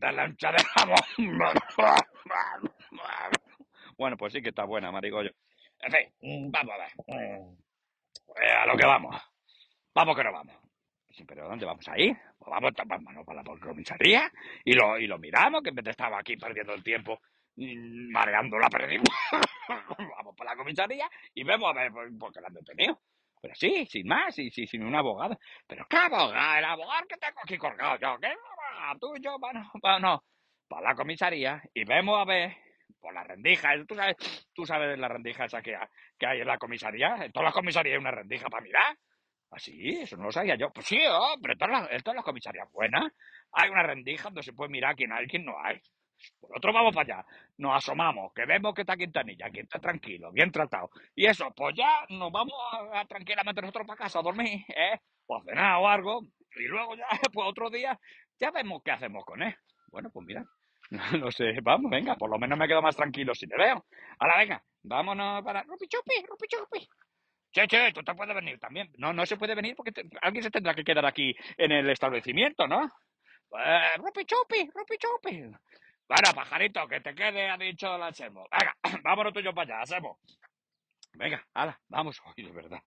de 0.00 0.12
lancha 0.12 0.50
de 0.52 0.64
jamón. 0.64 0.96
Bueno, 3.96 4.16
pues 4.16 4.32
sí 4.32 4.40
que 4.40 4.48
está 4.48 4.64
buena, 4.64 4.90
marigollo. 4.90 5.30
En 5.80 5.92
fin, 5.92 6.50
vamos 6.50 6.74
a 6.74 6.78
ver. 6.78 6.90
Eh, 8.42 8.52
a 8.52 8.66
lo 8.66 8.76
que 8.76 8.86
vamos. 8.86 9.16
Vamos 9.94 10.16
que 10.16 10.24
no 10.24 10.32
vamos. 10.32 10.56
Sí, 11.10 11.24
pero 11.24 11.48
¿dónde 11.48 11.66
vamos 11.66 11.86
a 11.88 11.98
ir? 11.98 12.16
Pues 12.38 12.50
vamos, 12.50 12.72
para 13.26 13.42
la 13.42 13.60
comisaría 13.60 14.30
y 14.64 14.72
lo, 14.72 14.98
y 14.98 15.06
lo 15.06 15.18
miramos, 15.18 15.62
que 15.62 15.70
en 15.70 15.74
vez 15.74 15.84
de 15.84 15.90
estar 15.90 16.12
aquí 16.14 16.36
perdiendo 16.36 16.72
el 16.72 16.82
tiempo 16.82 17.20
mareando 17.56 18.58
la 18.58 18.70
perdimos. 18.70 19.08
vamos 19.68 20.34
para 20.36 20.52
la 20.52 20.56
comisaría 20.56 21.10
y 21.34 21.44
vemos 21.44 21.68
a 21.70 21.74
ver 21.74 21.92
por 22.18 22.32
qué 22.32 22.40
la 22.40 22.46
han 22.46 22.54
detenido. 22.54 22.98
Pero 23.42 23.54
sí, 23.54 23.86
sin 23.86 24.06
más, 24.06 24.38
y 24.38 24.50
sí, 24.50 24.66
sin 24.66 24.84
un 24.84 24.94
abogado. 24.94 25.38
Pero 25.66 25.86
¿qué 25.88 25.96
abogado? 25.96 26.58
El 26.58 26.64
abogado 26.64 27.06
que 27.08 27.16
tengo 27.16 27.40
aquí 27.42 27.56
colgado 27.56 27.98
yo. 27.98 28.18
¿Qué 28.20 28.28
abogado? 28.70 28.98
Tú 28.98 29.16
y 29.16 29.20
yo, 29.22 29.38
bueno, 29.38 29.70
bueno, 29.82 30.24
para 30.68 30.90
la 30.90 30.94
comisaría 30.94 31.62
y 31.74 31.84
vemos 31.84 32.20
a 32.20 32.24
ver 32.24 32.56
por 33.00 33.14
la 33.14 33.24
rendija. 33.24 33.70
¿Tú 33.86 33.94
sabes, 33.94 34.16
tú 34.54 34.66
sabes 34.66 34.98
la 34.98 35.08
rendija 35.08 35.44
esa 35.44 35.62
que, 35.62 35.76
que 36.18 36.26
hay 36.26 36.40
en 36.40 36.46
la 36.46 36.58
comisaría? 36.58 37.16
En 37.24 37.32
todas 37.32 37.46
las 37.46 37.54
comisarías 37.54 37.94
hay 37.94 38.00
una 38.00 38.10
rendija 38.10 38.48
para 38.48 38.62
mirar. 38.62 38.96
¿Así? 39.50 39.98
¿Ah, 39.98 40.02
eso 40.02 40.16
no 40.16 40.24
lo 40.24 40.32
sabía 40.32 40.54
yo. 40.54 40.70
Pues 40.72 40.86
sí, 40.86 40.98
hombre, 41.06 41.54
en 41.54 41.58
todas 41.58 41.82
las, 41.82 41.92
en 41.92 42.02
todas 42.02 42.16
las 42.16 42.24
comisarías 42.24 42.70
buenas 42.70 43.12
hay 43.52 43.68
una 43.70 43.82
rendija 43.82 44.24
donde 44.24 44.42
se 44.42 44.52
puede 44.52 44.70
mirar 44.70 44.94
quién 44.94 45.12
hay 45.12 45.26
quién 45.26 45.44
no 45.44 45.58
hay. 45.60 45.80
Nosotros 46.42 46.74
vamos 46.74 46.94
para 46.94 47.14
allá, 47.14 47.26
nos 47.58 47.76
asomamos, 47.76 48.32
que 48.34 48.44
vemos 48.44 48.74
que 48.74 48.82
está 48.82 48.96
Quintanilla, 48.96 49.50
que 49.50 49.60
está 49.60 49.78
tranquilo, 49.78 50.30
bien 50.32 50.52
tratado. 50.52 50.90
Y 51.14 51.26
eso, 51.26 51.50
pues 51.56 51.74
ya 51.74 52.04
nos 52.10 52.30
vamos 52.30 52.54
a, 52.92 53.04
tranquilamente 53.06 53.62
nosotros 53.62 53.86
para 53.86 53.98
casa 53.98 54.18
a 54.18 54.22
dormir, 54.22 54.64
¿eh? 54.68 54.98
O 55.26 55.36
a 55.36 55.42
cenar 55.42 55.80
o 55.80 55.88
algo. 55.88 56.22
Y 56.56 56.64
luego 56.64 56.96
ya, 56.96 57.06
pues 57.32 57.48
otro 57.48 57.70
día, 57.70 57.98
ya 58.40 58.50
vemos 58.50 58.82
qué 58.84 58.90
hacemos 58.90 59.24
con 59.24 59.42
él. 59.42 59.54
Bueno, 59.88 60.10
pues 60.10 60.26
mira, 60.26 60.44
no 61.20 61.30
sé, 61.30 61.60
vamos, 61.62 61.90
venga, 61.90 62.16
por 62.16 62.30
lo 62.30 62.38
menos 62.38 62.58
me 62.58 62.66
quedo 62.66 62.82
más 62.82 62.96
tranquilo 62.96 63.34
si 63.34 63.46
te 63.46 63.56
veo. 63.56 63.84
Ahora 64.18 64.38
venga, 64.38 64.64
vámonos 64.82 65.44
para... 65.44 65.62
Rupi 65.62 65.86
chupi, 65.86 66.24
rupi 66.26 66.46
chupi. 66.48 66.88
Che, 67.52 67.66
che, 67.66 67.92
tú 67.92 68.02
te 68.02 68.14
puedes 68.14 68.34
venir 68.34 68.58
también. 68.58 68.90
No, 68.98 69.12
no 69.12 69.26
se 69.26 69.36
puede 69.36 69.54
venir 69.54 69.74
porque 69.74 69.92
alguien 70.22 70.42
se 70.42 70.50
tendrá 70.50 70.74
que 70.74 70.84
quedar 70.84 71.04
aquí 71.04 71.34
en 71.56 71.72
el 71.72 71.90
establecimiento, 71.90 72.66
¿no? 72.66 72.84
Eh, 72.84 73.96
rupi 73.96 74.24
chupi, 74.24 74.70
rupi 74.72 74.96
chupi. 74.98 75.42
Bueno, 76.08 76.34
pajarito, 76.34 76.86
que 76.88 77.00
te 77.00 77.14
quede, 77.14 77.50
ha 77.50 77.56
dicho 77.56 77.94
el 77.94 78.02
Anselmo. 78.02 78.46
Venga, 78.50 78.76
vámonos 79.04 79.32
tú 79.32 79.40
y 79.40 79.44
yo 79.44 79.52
para 79.52 79.74
allá, 79.74 79.80
Anselmo. 79.80 80.18
Venga, 81.14 81.44
hala, 81.54 81.78
vamos. 81.88 82.20
Ay, 82.36 82.44
de 82.44 82.52
verdad. 82.52 82.80